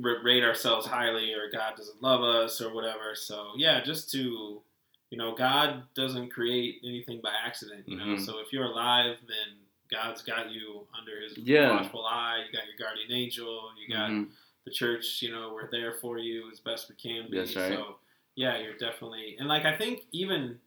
rate 0.00 0.44
ourselves 0.44 0.86
highly, 0.86 1.32
or 1.32 1.50
God 1.52 1.74
doesn't 1.76 2.00
love 2.00 2.22
us, 2.22 2.60
or 2.60 2.72
whatever. 2.72 3.14
So 3.14 3.48
yeah, 3.56 3.82
just 3.82 4.12
to 4.12 4.62
you 5.10 5.16
know, 5.18 5.34
God 5.34 5.84
doesn't 5.94 6.30
create 6.30 6.80
anything 6.84 7.20
by 7.22 7.32
accident. 7.44 7.84
You 7.88 7.96
know, 7.96 8.04
Mhm. 8.16 8.20
so 8.24 8.38
if 8.40 8.52
you're 8.52 8.64
alive, 8.66 9.16
then 9.26 9.56
God's 9.90 10.22
got 10.22 10.50
you 10.50 10.86
under 10.98 11.20
His 11.20 11.36
Yeah. 11.38 11.70
watchful 11.70 12.04
eye. 12.04 12.44
You 12.46 12.52
got 12.52 12.66
your 12.66 12.76
guardian 12.76 13.10
angel. 13.10 13.72
You 13.78 13.88
got 13.94 14.10
Mhm. 14.10 14.30
the 14.64 14.70
church. 14.70 15.22
You 15.22 15.32
know, 15.32 15.52
we're 15.54 15.70
there 15.70 15.94
for 15.94 16.18
you 16.18 16.50
as 16.50 16.60
best 16.60 16.88
we 16.90 16.94
can 16.96 17.30
be. 17.30 17.38
That's 17.38 17.56
right. 17.56 17.68
So 17.74 17.98
yeah, 18.34 18.58
you're 18.58 18.76
definitely 18.76 19.36
and 19.38 19.48
like 19.48 19.64
I 19.64 19.76
think 19.76 20.04
even 20.12 20.60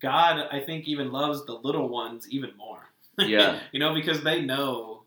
God, 0.00 0.48
I 0.50 0.58
think 0.60 0.86
even 0.88 1.12
loves 1.12 1.44
the 1.46 1.54
little 1.54 1.88
ones 1.88 2.28
even 2.30 2.56
more. 2.56 2.88
Yeah. 3.18 3.60
you 3.72 3.78
know, 3.78 3.92
because 3.94 4.22
they 4.24 4.40
know 4.42 5.04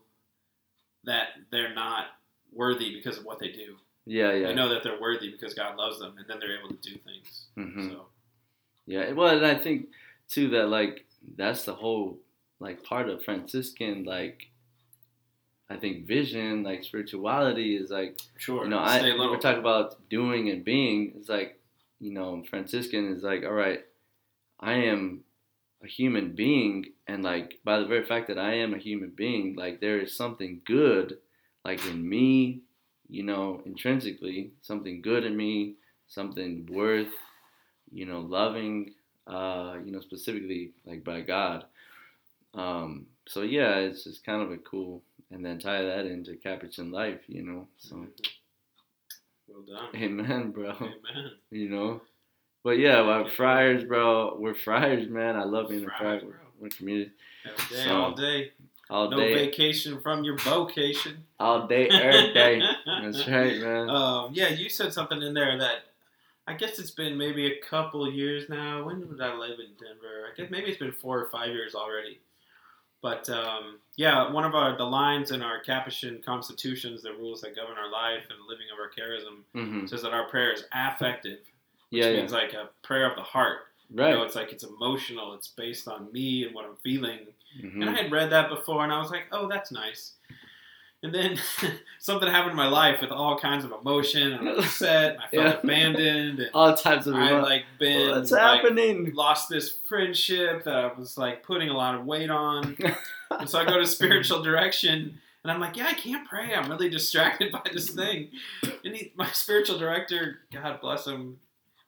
that 1.04 1.30
they're 1.50 1.74
not 1.74 2.06
worthy 2.52 2.94
because 2.94 3.18
of 3.18 3.24
what 3.24 3.38
they 3.38 3.48
do. 3.50 3.76
Yeah, 4.06 4.32
yeah. 4.32 4.46
They 4.48 4.54
know 4.54 4.68
that 4.68 4.82
they're 4.84 5.00
worthy 5.00 5.30
because 5.30 5.52
God 5.54 5.76
loves 5.76 5.98
them, 5.98 6.16
and 6.16 6.26
then 6.28 6.38
they're 6.38 6.56
able 6.58 6.68
to 6.68 6.76
do 6.76 6.96
things. 6.98 7.48
hmm 7.56 7.88
So 7.88 8.08
Yeah, 8.86 9.12
well, 9.12 9.36
and 9.36 9.44
I 9.46 9.56
think 9.56 9.88
too 10.28 10.48
that 10.50 10.68
like 10.68 11.04
that's 11.36 11.64
the 11.64 11.74
whole 11.74 12.18
like 12.60 12.82
part 12.84 13.08
of 13.08 13.24
Franciscan 13.24 14.04
like 14.04 14.48
I 15.68 15.76
think 15.76 16.06
vision 16.06 16.62
like 16.62 16.84
spirituality 16.84 17.76
is 17.76 17.90
like 17.90 18.18
sure, 18.38 18.64
you 18.64 18.70
know 18.70 18.78
I 18.78 19.02
we're 19.02 19.38
talking 19.38 19.60
about 19.60 20.08
doing 20.08 20.48
and 20.50 20.64
being 20.64 21.12
it's 21.16 21.28
like 21.28 21.60
you 22.00 22.12
know 22.12 22.44
Franciscan 22.48 23.12
is 23.12 23.22
like 23.22 23.42
all 23.44 23.52
right 23.52 23.80
I 24.60 24.74
am 24.74 25.24
a 25.82 25.88
human 25.88 26.34
being 26.34 26.86
and 27.06 27.22
like 27.22 27.58
by 27.64 27.78
the 27.80 27.86
very 27.86 28.04
fact 28.04 28.28
that 28.28 28.38
I 28.38 28.54
am 28.54 28.74
a 28.74 28.78
human 28.78 29.10
being 29.10 29.56
like 29.56 29.80
there 29.80 30.00
is 30.00 30.16
something 30.16 30.62
good 30.64 31.18
like 31.64 31.84
in 31.86 32.08
me 32.08 32.60
you 33.08 33.24
know 33.24 33.62
intrinsically 33.66 34.52
something 34.62 35.02
good 35.02 35.24
in 35.24 35.36
me 35.36 35.74
something 36.06 36.68
worth 36.72 37.12
you 37.92 38.06
know 38.06 38.20
loving 38.20 38.92
uh 39.26 39.76
you 39.84 39.90
know 39.92 40.00
specifically 40.00 40.72
like 40.84 41.04
by 41.04 41.20
God. 41.20 41.64
Um 42.54 43.06
so 43.28 43.42
yeah 43.42 43.76
it's 43.76 44.04
just 44.04 44.24
kind 44.24 44.42
of 44.42 44.50
a 44.52 44.56
cool 44.58 45.02
and 45.30 45.44
then 45.44 45.58
tie 45.58 45.82
that 45.82 46.06
into 46.06 46.36
Capuchin 46.36 46.90
life 46.92 47.20
you 47.26 47.42
know 47.42 47.66
so. 47.78 48.06
Well 49.48 49.62
done. 49.62 49.94
amen 50.02 50.50
bro. 50.50 50.70
Amen. 50.72 51.30
you 51.50 51.68
know? 51.68 52.00
But 52.64 52.78
yeah 52.78 53.02
we're 53.06 53.30
friars 53.30 53.84
bro. 53.84 54.36
We're 54.38 54.54
friars 54.54 55.08
man. 55.08 55.36
I 55.36 55.44
love 55.44 55.68
being 55.68 55.84
a 55.84 55.86
friar. 55.86 56.20
Friars, 56.20 56.22
we're 56.60 56.68
community. 56.70 57.12
Every 57.44 57.76
day, 57.76 57.84
So, 57.84 57.94
all 57.96 58.14
day. 58.14 58.50
all 58.90 59.10
no 59.10 59.16
day. 59.18 59.34
vacation 59.34 60.00
from 60.00 60.24
your 60.24 60.36
vocation. 60.38 61.24
all 61.38 61.66
day 61.68 61.88
every 61.88 62.32
day. 62.34 62.60
That's 62.86 63.28
right 63.28 63.60
man. 63.60 63.88
Um, 63.90 64.30
yeah, 64.32 64.48
you 64.48 64.68
said 64.68 64.92
something 64.92 65.22
in 65.22 65.32
there 65.34 65.56
that 65.58 65.84
I 66.46 66.54
guess 66.54 66.78
it's 66.78 66.90
been 66.92 67.16
maybe 67.18 67.46
a 67.46 67.60
couple 67.60 68.08
years 68.10 68.48
now. 68.48 68.84
When 68.84 69.00
did 69.00 69.20
I 69.20 69.34
live 69.34 69.58
in 69.58 69.72
Denver? 69.78 70.26
I 70.32 70.36
guess 70.36 70.50
maybe 70.50 70.68
it's 70.68 70.78
been 70.78 70.92
four 70.92 71.18
or 71.20 71.28
five 71.30 71.50
years 71.50 71.74
already. 71.74 72.20
But 73.02 73.28
um, 73.30 73.78
yeah, 73.96 74.30
one 74.32 74.44
of 74.44 74.54
our 74.54 74.76
the 74.76 74.84
lines 74.84 75.30
in 75.30 75.42
our 75.42 75.60
Capuchin 75.60 76.22
constitutions, 76.24 77.02
the 77.02 77.12
rules 77.12 77.40
that 77.42 77.54
govern 77.54 77.76
our 77.76 77.90
life 77.90 78.24
and 78.30 78.38
living 78.48 78.66
of 78.72 78.78
our 78.80 78.90
charism, 78.90 79.42
hmm 79.52 79.86
says 79.86 80.02
that 80.02 80.12
our 80.12 80.28
prayer 80.28 80.52
is 80.52 80.64
affective, 80.72 81.38
which 81.38 81.48
yeah 81.90 82.08
yeah 82.08 82.20
means 82.20 82.32
like 82.32 82.52
a 82.54 82.70
prayer 82.82 83.08
of 83.08 83.16
the 83.16 83.22
heart. 83.22 83.58
right 83.92 84.10
You 84.10 84.14
know, 84.16 84.22
it's 84.22 84.34
like 84.34 84.52
it's 84.52 84.64
emotional. 84.64 85.34
It's 85.34 85.48
based 85.48 85.86
on 85.88 86.10
me 86.12 86.44
and 86.44 86.54
what 86.54 86.64
I'm 86.64 86.76
feeling. 86.82 87.20
Mhm. 87.60 87.80
And 87.82 87.90
I 87.90 87.92
had 88.02 88.10
read 88.12 88.30
that 88.30 88.48
before, 88.48 88.82
and 88.84 88.92
I 88.92 88.98
was 88.98 89.10
like, 89.10 89.26
oh, 89.32 89.46
that's 89.48 89.70
nice. 89.70 90.14
And 91.06 91.14
then 91.14 91.38
something 92.00 92.28
happened 92.28 92.50
in 92.50 92.56
my 92.56 92.66
life 92.66 93.00
with 93.00 93.12
all 93.12 93.38
kinds 93.38 93.64
of 93.64 93.70
emotion. 93.80 94.32
and 94.32 94.48
I 94.48 94.52
was 94.54 94.64
upset. 94.64 95.18
I 95.20 95.28
felt 95.28 95.32
Yeah. 95.46 95.60
abandoned. 95.62 96.40
And 96.40 96.50
all 96.52 96.74
types 96.76 97.06
of 97.06 97.14
I 97.14 97.38
like 97.40 97.62
been 97.78 98.10
what's 98.10 98.32
like, 98.32 98.42
happening 98.62 99.14
lost 99.14 99.48
this 99.48 99.70
friendship 99.88 100.64
that 100.64 100.74
I 100.74 100.92
was 100.98 101.16
like 101.16 101.44
putting 101.44 101.68
a 101.68 101.76
lot 101.76 101.94
of 101.94 102.04
weight 102.04 102.28
on. 102.28 102.76
and 103.38 103.48
so 103.48 103.60
I 103.60 103.64
go 103.64 103.78
to 103.78 103.86
spiritual 103.86 104.42
direction, 104.42 105.20
and 105.44 105.52
I'm 105.52 105.60
like, 105.60 105.76
yeah, 105.76 105.86
I 105.86 105.94
can't 105.94 106.26
pray. 106.28 106.52
I'm 106.54 106.68
really 106.68 106.90
distracted 106.90 107.52
by 107.52 107.62
this 107.72 107.90
thing. 107.90 108.30
And 108.84 108.96
he, 108.96 109.12
my 109.14 109.30
spiritual 109.30 109.78
director, 109.78 110.40
God 110.52 110.80
bless 110.80 111.06
him, 111.06 111.38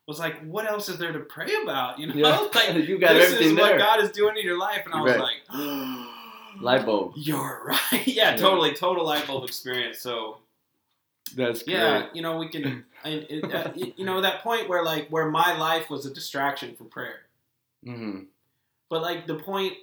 was 0.07 0.17
like, 0.17 0.39
what 0.45 0.65
else 0.65 0.87
is 0.87 0.97
there 0.97 1.11
to 1.11 1.19
pray 1.19 1.53
about? 1.63 1.99
You 1.99 2.07
know, 2.07 2.13
Yeah, 2.15 2.47
like 2.55 2.87
you 2.87 2.97
got 2.97 3.13
this 3.15 3.33
is 3.33 3.53
there. 3.53 3.55
what 3.55 3.77
God 3.77 4.01
is 4.01 4.11
doing 4.11 4.37
in 4.37 4.45
your 4.45 4.57
life. 4.57 4.83
And 4.85 4.93
I 4.93 5.01
was 5.01 5.11
Right. 5.11 5.19
like, 5.19 5.35
Light 6.61 6.85
bulb. 6.85 7.13
You're 7.15 7.61
right. 7.65 7.79
Yeah, 8.07 8.31
Yeah. 8.31 8.35
totally, 8.37 8.73
total 8.73 9.05
light 9.05 9.27
bulb 9.27 9.43
experience. 9.45 9.99
So 9.99 10.39
That's 11.35 11.63
great. 11.63 11.73
yeah, 11.75 12.07
you 12.13 12.21
know, 12.21 12.37
we 12.37 12.49
can, 12.49 12.85
and 13.03 13.25
it, 13.29 13.43
uh, 13.53 13.71
you 13.75 14.05
know, 14.05 14.21
that 14.21 14.41
point 14.41 14.67
where 14.69 14.83
like 14.83 15.09
where 15.09 15.29
my 15.29 15.57
life 15.57 15.89
was 15.89 16.05
a 16.05 16.13
distraction 16.13 16.75
from 16.75 16.87
prayer, 16.89 17.21
hmm 17.83 18.21
but 18.89 19.01
like 19.03 19.27
the 19.27 19.35
point 19.35 19.73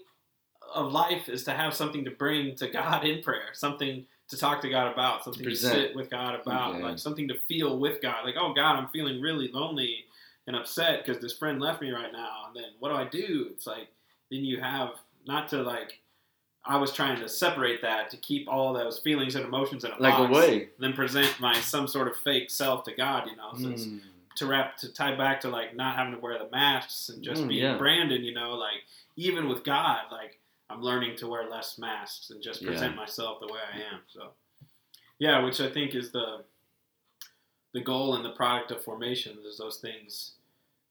of 0.74 0.90
life 0.92 1.29
is 1.29 1.44
to 1.44 1.52
have 1.52 1.72
something 1.72 2.05
to 2.05 2.11
bring 2.11 2.57
to 2.57 2.66
God 2.68 3.05
in 3.05 3.22
prayer, 3.22 3.50
something 3.52 4.05
to 4.29 4.37
talk 4.37 4.61
to 4.62 4.68
God 4.68 4.92
about, 4.92 5.22
something 5.22 5.44
to, 5.44 5.48
present. 5.50 5.74
sit 5.74 5.94
with 5.96 6.11
God 6.11 6.35
about, 6.40 6.79
Yeah. 6.81 6.87
like 6.87 6.98
something 6.98 7.29
to 7.29 7.38
feel 7.46 7.79
with 7.79 8.02
God. 8.02 8.24
Like, 8.24 8.35
oh 8.37 8.52
God, 8.52 8.74
I'm 8.74 8.88
feeling 8.88 9.20
really 9.20 9.48
lonely 9.52 10.07
and 10.48 10.57
upset 10.57 11.05
because 11.05 11.22
this 11.22 11.38
friend 11.38 11.61
left 11.61 11.81
me 11.81 11.92
right 11.92 12.11
now. 12.12 12.46
And 12.48 12.57
then 12.57 12.70
what 12.81 12.88
do 12.88 12.96
I 12.96 13.05
do? 13.05 13.46
It's 13.52 13.66
like 13.68 13.87
then 14.31 14.44
you 14.44 14.61
have 14.61 14.90
not 15.26 15.48
to 15.50 15.62
like. 15.62 16.00
I 16.66 16.76
was 16.79 16.92
trying 16.92 17.20
to 17.20 17.29
separate 17.29 17.81
that 17.83 18.11
to 18.11 18.16
keep 18.16 18.48
all 18.48 18.72
those 18.72 18.98
feelings 18.98 19.35
and 19.37 19.44
emotions 19.44 19.85
in 19.85 19.92
a 19.92 19.98
Like 20.00 20.14
box, 20.16 20.31
away. 20.31 20.70
then 20.79 20.92
present 20.92 21.38
my 21.40 21.55
some 21.61 21.87
sort 21.87 22.09
of 22.09 22.16
fake 22.18 22.50
self 22.50 22.85
to 22.85 22.92
God. 22.94 23.29
You 23.29 23.37
know, 23.37 23.50
so 23.55 23.68
Mm. 23.68 24.00
to 24.37 24.46
wrap 24.46 24.76
to 24.79 24.92
tie 24.92 25.14
back 25.14 25.40
to 25.42 25.48
like 25.48 25.74
not 25.76 25.96
having 25.96 26.12
to 26.14 26.18
wear 26.18 26.38
the 26.38 26.50
masks 26.50 27.09
and 27.09 27.22
just 27.22 27.42
Mm, 27.44 27.48
being 27.48 27.62
yeah. 27.62 27.76
Brandon, 27.76 28.22
you 28.24 28.35
know, 28.35 28.55
like 28.55 28.85
even 29.16 29.48
with 29.48 29.64
God, 29.64 30.07
like 30.11 30.40
I'm 30.68 30.83
learning 30.83 31.16
to 31.18 31.29
wear 31.29 31.48
less 31.48 31.79
masks 31.79 32.31
and 32.31 32.42
just 32.42 32.61
Yeah. 32.62 32.68
present 32.70 32.96
myself 32.96 33.40
the 33.40 33.46
way 33.46 33.61
I 33.72 33.79
am. 33.94 34.00
So 34.09 34.33
yeah, 35.18 35.42
which 35.44 35.61
I 35.61 35.70
think 35.70 35.94
is 35.94 36.11
the 36.11 36.44
the 37.72 37.81
goal 37.83 38.14
and 38.16 38.24
the 38.24 38.31
product 38.31 38.70
of 38.70 38.83
formation 38.83 39.38
is 39.44 39.59
those 39.59 39.79
things. 39.79 40.36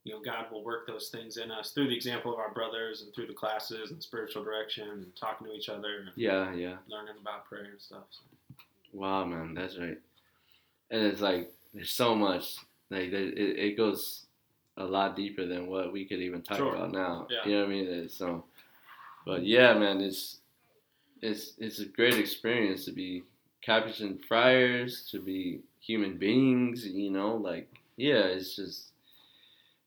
You 0.06 0.14
know, 0.14 0.22
God 0.22 0.46
will 0.52 0.64
work 0.64 0.86
those 0.88 1.10
things 1.10 1.36
in 1.38 1.52
us 1.52 1.72
through 1.72 1.90
the 1.90 1.96
example 1.96 2.32
of 2.32 2.40
our 2.40 2.52
brothers 2.54 3.02
and 3.02 3.14
through 3.14 3.26
the 3.28 3.34
classes 3.34 3.92
and 3.92 4.02
spiritual 4.02 4.44
direction 4.44 4.88
and 4.90 5.16
talking 5.16 5.48
to 5.48 5.54
each 5.54 5.68
other 5.68 5.98
and 6.02 6.12
Yeah, 6.16 6.54
yeah. 6.54 6.78
learning 6.88 7.16
about 7.20 7.46
prayer 7.46 7.66
and 7.72 7.82
stuff. 7.82 8.04
So. 8.12 8.22
Wow, 8.94 9.26
man, 9.26 9.54
that's 9.56 9.78
right. 9.78 9.98
And 10.92 11.02
it's 11.08 11.22
like 11.22 11.52
there's 11.74 11.92
so 11.92 12.16
much. 12.16 12.56
Like 12.92 13.10
there, 13.12 13.24
it, 13.24 13.60
it 13.60 13.78
goes 13.78 14.26
a 14.78 14.84
lot 14.86 15.16
deeper 15.16 15.46
than 15.46 15.68
what 15.68 15.92
we 15.92 16.06
could 16.06 16.20
even 16.20 16.42
talk 16.44 16.58
Sure. 16.58 16.76
about 16.76 16.92
now. 16.92 17.28
Yeah. 17.30 17.38
You 17.46 17.52
know 17.56 17.62
what 17.62 17.68
I 17.68 17.74
mean? 17.74 17.88
It's 17.88 18.16
so, 18.16 18.46
but 19.26 19.44
yeah, 19.44 19.74
man, 19.74 20.02
it's 20.02 20.38
it's 21.22 21.54
it's 21.58 21.80
a 21.80 21.86
great 21.86 22.14
experience 22.20 22.86
to 22.86 22.92
be 22.92 23.24
Capuchin 23.64 24.20
friars, 24.28 25.08
to 25.12 25.20
be 25.20 25.62
human 25.80 26.18
beings. 26.20 26.86
You 26.86 27.10
know, 27.10 27.36
like 27.36 27.68
yeah, 27.98 28.20
it's 28.26 28.56
just, 28.56 28.92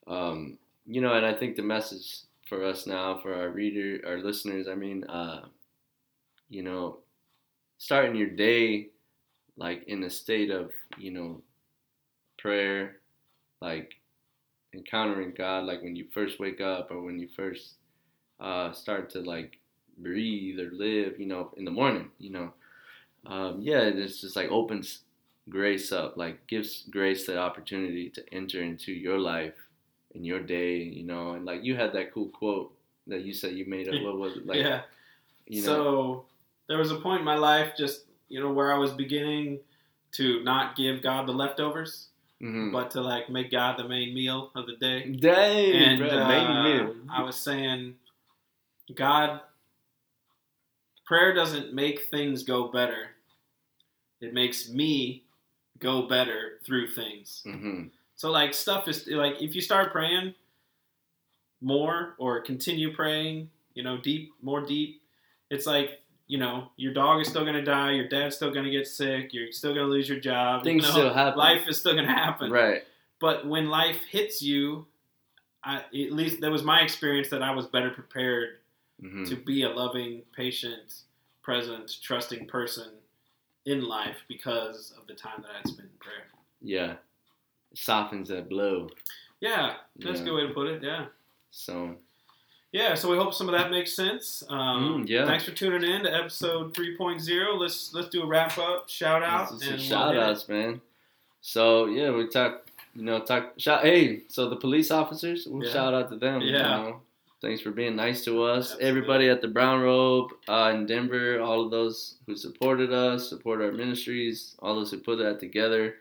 um, 0.09 0.59
you 0.87 1.01
know, 1.01 1.15
and 1.15 1.27
I 1.27 1.35
think 1.35 1.57
the 1.57 1.63
message 1.63 2.21
for 2.49 2.65
us 2.65 2.87
now, 2.87 3.19
for 3.23 3.35
our 3.35 3.51
reader, 3.51 4.01
our 4.07 4.19
listeners, 4.19 4.69
I 4.69 4.75
mean, 4.75 5.05
uh, 5.05 5.47
you 6.49 6.63
know, 6.63 6.99
starting 7.79 8.17
your 8.17 8.31
day 8.31 8.89
like 9.59 9.85
in 9.89 10.05
a 10.05 10.11
state 10.11 10.51
of 10.51 10.71
you 10.99 11.11
know 11.13 11.43
prayer 12.39 12.97
like 13.61 13.95
encountering 14.75 15.35
god 15.37 15.65
like 15.65 15.83
when 15.83 15.97
you 15.97 16.07
first 16.15 16.41
wake 16.41 16.61
up 16.61 16.91
or 16.91 17.03
when 17.03 17.19
you 17.19 17.29
first 17.37 17.75
uh, 18.41 18.73
start 18.73 19.11
to 19.11 19.21
like 19.21 19.59
breathe 19.99 20.61
or 20.61 20.71
live 20.73 21.19
you 21.21 21.27
know 21.27 21.53
in 21.57 21.65
the 21.65 21.71
morning 21.71 22.11
you 22.19 22.31
know. 22.31 22.53
Um, 23.27 23.61
yeah 23.63 23.81
it's 23.83 24.21
just 24.21 24.37
like 24.37 24.51
opens 24.51 25.01
grace 25.51 25.93
up 25.93 26.17
like 26.17 26.47
gives 26.47 26.85
grace 26.91 27.27
the 27.27 27.39
opportunity 27.39 28.11
to 28.11 28.35
enter 28.35 28.63
into 28.63 28.93
your 28.93 29.19
life 29.19 29.55
in 30.15 30.25
your 30.25 30.41
day 30.41 30.77
you 30.77 31.05
know 31.05 31.33
and 31.33 31.45
like 31.45 31.63
you 31.63 31.77
had 31.77 31.93
that 31.93 32.13
cool 32.13 32.29
quote 32.29 32.73
that 33.07 33.23
you 33.23 33.33
said 33.33 33.53
you 33.53 33.67
made 33.67 33.89
up 33.89 34.03
what 34.03 34.19
was 34.19 34.37
it 34.37 34.47
like 34.47 34.59
yeah. 34.59 34.83
you 35.47 35.63
know 35.63 35.67
so 35.67 36.25
there 36.69 36.79
was 36.79 36.93
a 36.93 36.97
point 36.97 37.21
in 37.21 37.25
my 37.25 37.37
life, 37.37 37.73
just 37.77 38.05
you 38.29 38.41
know, 38.41 38.53
where 38.53 38.73
I 38.73 38.79
was 38.79 38.93
beginning 38.93 39.61
to 40.13 40.43
not 40.45 40.77
give 40.77 41.03
God 41.03 41.27
the 41.27 41.33
leftovers, 41.33 42.09
mhm. 42.41 42.71
but 42.71 42.91
to 42.93 43.01
like 43.01 43.29
make 43.29 43.51
God 43.51 43.79
the 43.79 43.89
main 43.89 44.15
meal 44.15 44.51
of 44.55 44.67
the 44.67 44.77
day. 44.77 45.11
Dang, 45.11 45.73
And 45.75 45.99
bro, 45.99 46.09
uh, 46.11 46.29
main 46.29 46.65
meal. 46.65 46.95
I 47.11 47.23
was 47.23 47.37
saying, 47.37 47.95
God, 48.95 49.41
prayer 51.07 51.35
doesn't 51.35 51.75
make 51.75 52.03
things 52.11 52.43
go 52.43 52.69
better. 52.69 53.09
It 54.21 54.35
makes 54.35 54.69
me 54.69 55.25
go 55.79 56.07
better 56.07 56.59
through 56.65 56.89
things. 56.91 57.43
hmm 57.45 57.85
So 58.19 58.33
like 58.33 58.53
stuff 58.53 58.89
is 58.89 59.07
like 59.07 59.41
if 59.41 59.55
you 59.55 59.61
start 59.61 59.93
praying 59.93 60.35
more 61.61 62.17
or 62.19 62.41
continue 62.41 62.93
praying, 62.93 63.49
you 63.75 63.85
know, 63.85 63.97
deep, 63.97 64.33
more 64.43 64.61
deep, 64.61 65.01
it's 65.51 65.67
like 65.67 66.03
you 66.27 66.37
know 66.37 66.69
your 66.77 66.93
dog 66.93 67.21
is 67.21 67.29
still 67.29 67.45
gonna 67.45 67.65
die, 67.65 67.93
your 67.93 68.09
dad's 68.09 68.35
still 68.35 68.53
gonna 68.53 68.73
get 68.73 68.89
sick, 68.89 69.33
you're 69.33 69.53
still 69.53 69.73
gonna 69.73 69.87
lose 69.87 70.09
your 70.09 70.19
job. 70.19 70.65
Things 70.65 70.83
you 70.83 70.89
know, 70.89 70.95
still 70.95 71.15
happen. 71.15 71.39
Life 71.39 71.69
is 71.69 71.79
still 71.79 71.95
gonna 71.95 72.13
happen. 72.13 72.51
Right. 72.51 72.83
But 73.21 73.47
when 73.47 73.71
life 73.71 74.01
hits 74.11 74.43
you, 74.43 74.87
I, 75.63 75.77
at 75.77 76.13
least 76.13 76.41
that 76.41 76.51
was 76.51 76.65
my 76.65 76.81
experience 76.81 77.31
that 77.31 77.41
I 77.43 77.53
was 77.53 77.67
better 77.67 77.91
prepared 77.91 78.59
hmm 79.01 79.27
to 79.27 79.37
be 79.37 79.63
a 79.63 79.69
loving, 79.69 80.23
patient, 80.35 81.03
present, 81.41 81.99
trusting 82.03 82.47
person 82.49 82.89
in 83.65 83.83
life 83.83 84.17
because 84.27 84.93
of 84.99 85.07
the 85.07 85.15
time 85.15 85.41
that 85.43 85.51
I'd 85.57 85.69
spent 85.69 85.89
in 85.93 85.99
prayer. 86.01 86.27
Yeah. 86.61 86.97
Softens 87.85 88.29
that 88.29 88.49
blow. 88.49 88.89
Yeah, 89.41 89.75
that's 89.97 90.21
a 90.21 90.25
good 90.25 90.35
way 90.35 90.47
to 90.47 90.53
put 90.53 90.67
it. 90.67 90.83
Yeah. 90.83 91.07
So 91.51 91.95
Yeah, 92.73 92.95
so 92.95 93.11
we 93.11 93.17
hope 93.17 93.33
some 93.33 93.49
of 93.49 93.55
that 93.55 93.71
makes 93.71 93.95
sense. 93.95 94.43
Um, 94.49 95.05
Mm, 95.05 95.09
yeah. 95.09 95.25
Thanks 95.27 95.45
for 95.45 95.53
tuning 95.53 95.89
in 95.91 96.03
to 96.03 96.15
episode 96.15 96.75
3.0. 96.75 97.59
Let's 97.59 97.95
let's 97.95 98.09
do 98.09 98.23
a 98.23 98.27
wrap 98.27 98.59
up, 98.59 98.89
shout 98.89 99.23
out, 99.23 99.51
this 99.53 99.63
is 99.63 99.65
some 99.65 99.73
and 99.73 99.79
we'll 99.81 99.89
shout 99.89 100.17
it. 100.17 100.23
outs, 100.23 100.49
man. 100.49 100.81
So 101.41 101.87
yeah, 101.87 102.11
we 102.11 102.27
talk 102.29 102.67
you 102.95 103.05
know, 103.05 103.21
talk 103.21 103.53
shout 103.59 103.83
hey, 103.85 104.23
so 104.29 104.49
the 104.51 104.57
police 104.57 104.91
officers, 104.91 105.47
we'll 105.47 105.65
Yeah. 105.67 105.73
shout 105.73 105.95
out 105.95 106.11
to 106.11 106.17
them. 106.17 106.41
you 106.43 106.53
Yeah. 106.53 106.63
know. 106.63 107.01
Thanks 107.41 107.61
for 107.63 107.71
being 107.71 107.95
nice 107.95 108.25
to 108.25 108.43
us. 108.43 108.73
Absolutely. 108.73 108.89
Everybody 108.89 109.29
at 109.29 109.41
the 109.41 109.47
Brown 109.47 109.81
Robe 109.81 110.33
uh, 110.49 110.73
in 110.75 110.87
Denver, 110.87 111.41
all 111.41 111.65
of 111.65 111.71
those 111.71 112.17
who 112.27 112.35
supported 112.35 112.93
us, 112.93 113.29
support 113.29 113.61
our 113.63 113.71
ministries, 113.71 114.57
all 114.59 114.75
those 114.75 114.91
who 114.91 114.99
put 114.99 115.19
that 115.21 115.39
together. 115.39 115.95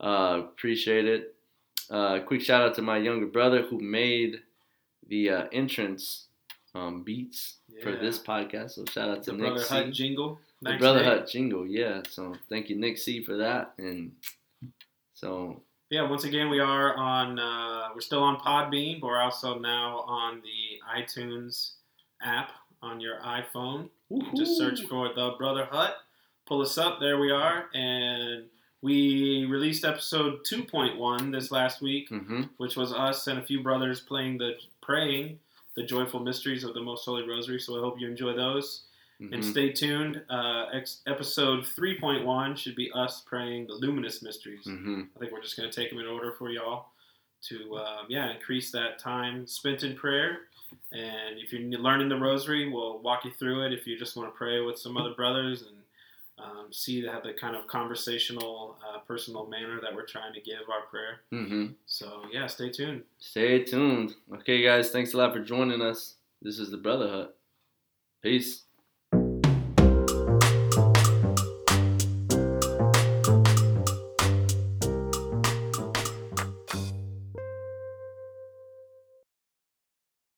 Uh, 0.00 0.40
appreciate 0.40 1.06
it. 1.06 1.34
Uh, 1.90 2.20
quick 2.20 2.40
shout 2.40 2.62
out 2.62 2.74
to 2.74 2.82
my 2.82 2.98
younger 2.98 3.26
brother 3.26 3.62
who 3.62 3.78
made 3.78 4.40
the 5.08 5.30
uh, 5.30 5.44
entrance 5.52 6.26
um, 6.74 7.02
beats 7.02 7.56
for 7.82 7.92
this 7.92 8.18
podcast. 8.18 8.72
So 8.72 8.84
shout 8.86 9.08
out 9.08 9.22
to 9.24 9.30
the 9.30 9.36
Nick 9.36 9.46
Brother 9.46 9.64
C. 9.64 9.74
Hut 9.74 9.92
jingle. 9.92 10.38
the 10.60 10.70
Thanks, 10.70 10.82
Brother. 10.82 11.04
Hut 11.04 11.28
jingle, 11.28 11.66
yeah. 11.66 12.02
So 12.10 12.34
thank 12.48 12.68
you, 12.68 12.76
Nick 12.76 12.98
C, 12.98 13.22
for 13.22 13.36
that. 13.36 13.72
And 13.78 14.12
so 15.14 15.62
Yeah, 15.90 16.08
once 16.08 16.24
again, 16.24 16.50
we 16.50 16.60
are 16.60 16.94
on. 16.96 17.38
Uh, 17.38 17.88
we're 17.94 18.00
still 18.00 18.22
on 18.22 18.38
Podbean, 18.38 19.00
but 19.00 19.06
we're 19.06 19.20
also 19.20 19.58
now 19.58 20.00
on 20.00 20.42
the 20.42 21.00
iTunes 21.00 21.72
app 22.22 22.50
on 22.82 23.00
your 23.00 23.20
iPhone. 23.20 23.88
Just 24.36 24.56
search 24.58 24.82
for 24.82 25.12
the 25.14 25.32
Brother 25.38 25.66
Hut. 25.70 25.96
Pull 26.46 26.62
us 26.62 26.78
up. 26.78 27.00
There 27.00 27.18
we 27.18 27.30
are, 27.30 27.66
and 27.74 28.44
we 28.82 29.44
released 29.46 29.84
episode 29.84 30.40
2.1 30.44 31.32
this 31.32 31.50
last 31.50 31.80
week, 31.82 32.08
hmm 32.10 32.42
which 32.58 32.76
was 32.76 32.92
us 32.92 33.26
and 33.26 33.38
a 33.38 33.42
few 33.42 33.62
brothers 33.62 34.00
playing 34.00 34.38
the 34.38 34.52
praying 34.82 35.38
the 35.76 35.82
joyful 35.82 36.20
mysteries 36.20 36.64
of 36.64 36.72
the 36.72 36.80
Most 36.80 37.04
Holy 37.04 37.28
Rosary. 37.28 37.60
So 37.60 37.76
I 37.76 37.80
hope 37.80 38.00
you 38.00 38.08
enjoy 38.08 38.32
those. 38.34 38.84
hmm 39.18 39.32
And 39.34 39.44
stay 39.44 39.72
tuned. 39.72 40.22
Uh, 40.30 40.66
ex- 40.72 41.02
episode 41.06 41.64
3.1 41.64 42.56
should 42.56 42.74
be 42.76 42.90
us 42.92 43.22
praying 43.26 43.66
the 43.66 43.74
luminous 43.74 44.22
mysteries. 44.22 44.64
hmm 44.64 45.02
I 45.14 45.18
think 45.18 45.32
we're 45.32 45.42
just 45.42 45.56
going 45.56 45.70
to 45.70 45.74
take 45.80 45.90
them 45.90 45.98
in 45.98 46.06
order 46.06 46.32
for 46.38 46.50
y'all 46.50 46.86
to, 47.48 47.76
uh, 47.76 48.02
yeah, 48.08 48.32
increase 48.34 48.70
that 48.72 48.98
time 48.98 49.46
spent 49.46 49.82
in 49.84 49.94
prayer. 49.96 50.38
And 50.92 51.38
if 51.38 51.52
you're 51.52 51.62
learning 51.78 52.08
the 52.08 52.16
rosary, 52.18 52.68
we'll 52.68 52.98
walk 53.00 53.24
you 53.24 53.30
through 53.30 53.66
it. 53.66 53.72
If 53.72 53.86
you 53.86 53.98
just 53.98 54.16
want 54.16 54.32
to 54.32 54.36
pray 54.36 54.60
with 54.60 54.78
some 54.78 54.96
other 54.96 55.14
brothers 55.14 55.62
and 55.62 55.75
um, 56.38 56.68
see 56.70 57.00
that 57.02 57.22
the 57.22 57.32
kind 57.32 57.56
of 57.56 57.66
conversational, 57.66 58.76
uh, 58.86 58.98
personal 59.00 59.46
manner 59.46 59.80
that 59.80 59.94
we're 59.94 60.06
trying 60.06 60.34
to 60.34 60.40
give 60.40 60.60
our 60.70 60.82
prayer. 60.90 61.20
hmm 61.30 61.72
So, 61.86 62.22
yeah, 62.30 62.46
stay 62.46 62.70
tuned. 62.70 63.02
Stay 63.18 63.64
tuned. 63.64 64.14
Okay, 64.34 64.62
guys, 64.62 64.90
thanks 64.90 65.14
a 65.14 65.16
lot 65.16 65.32
for 65.32 65.40
joining 65.40 65.80
us. 65.80 66.16
This 66.42 66.58
is 66.58 66.70
the 66.70 66.76
Brother 66.76 67.08
Hut. 67.08 67.38
Peace. 68.22 68.64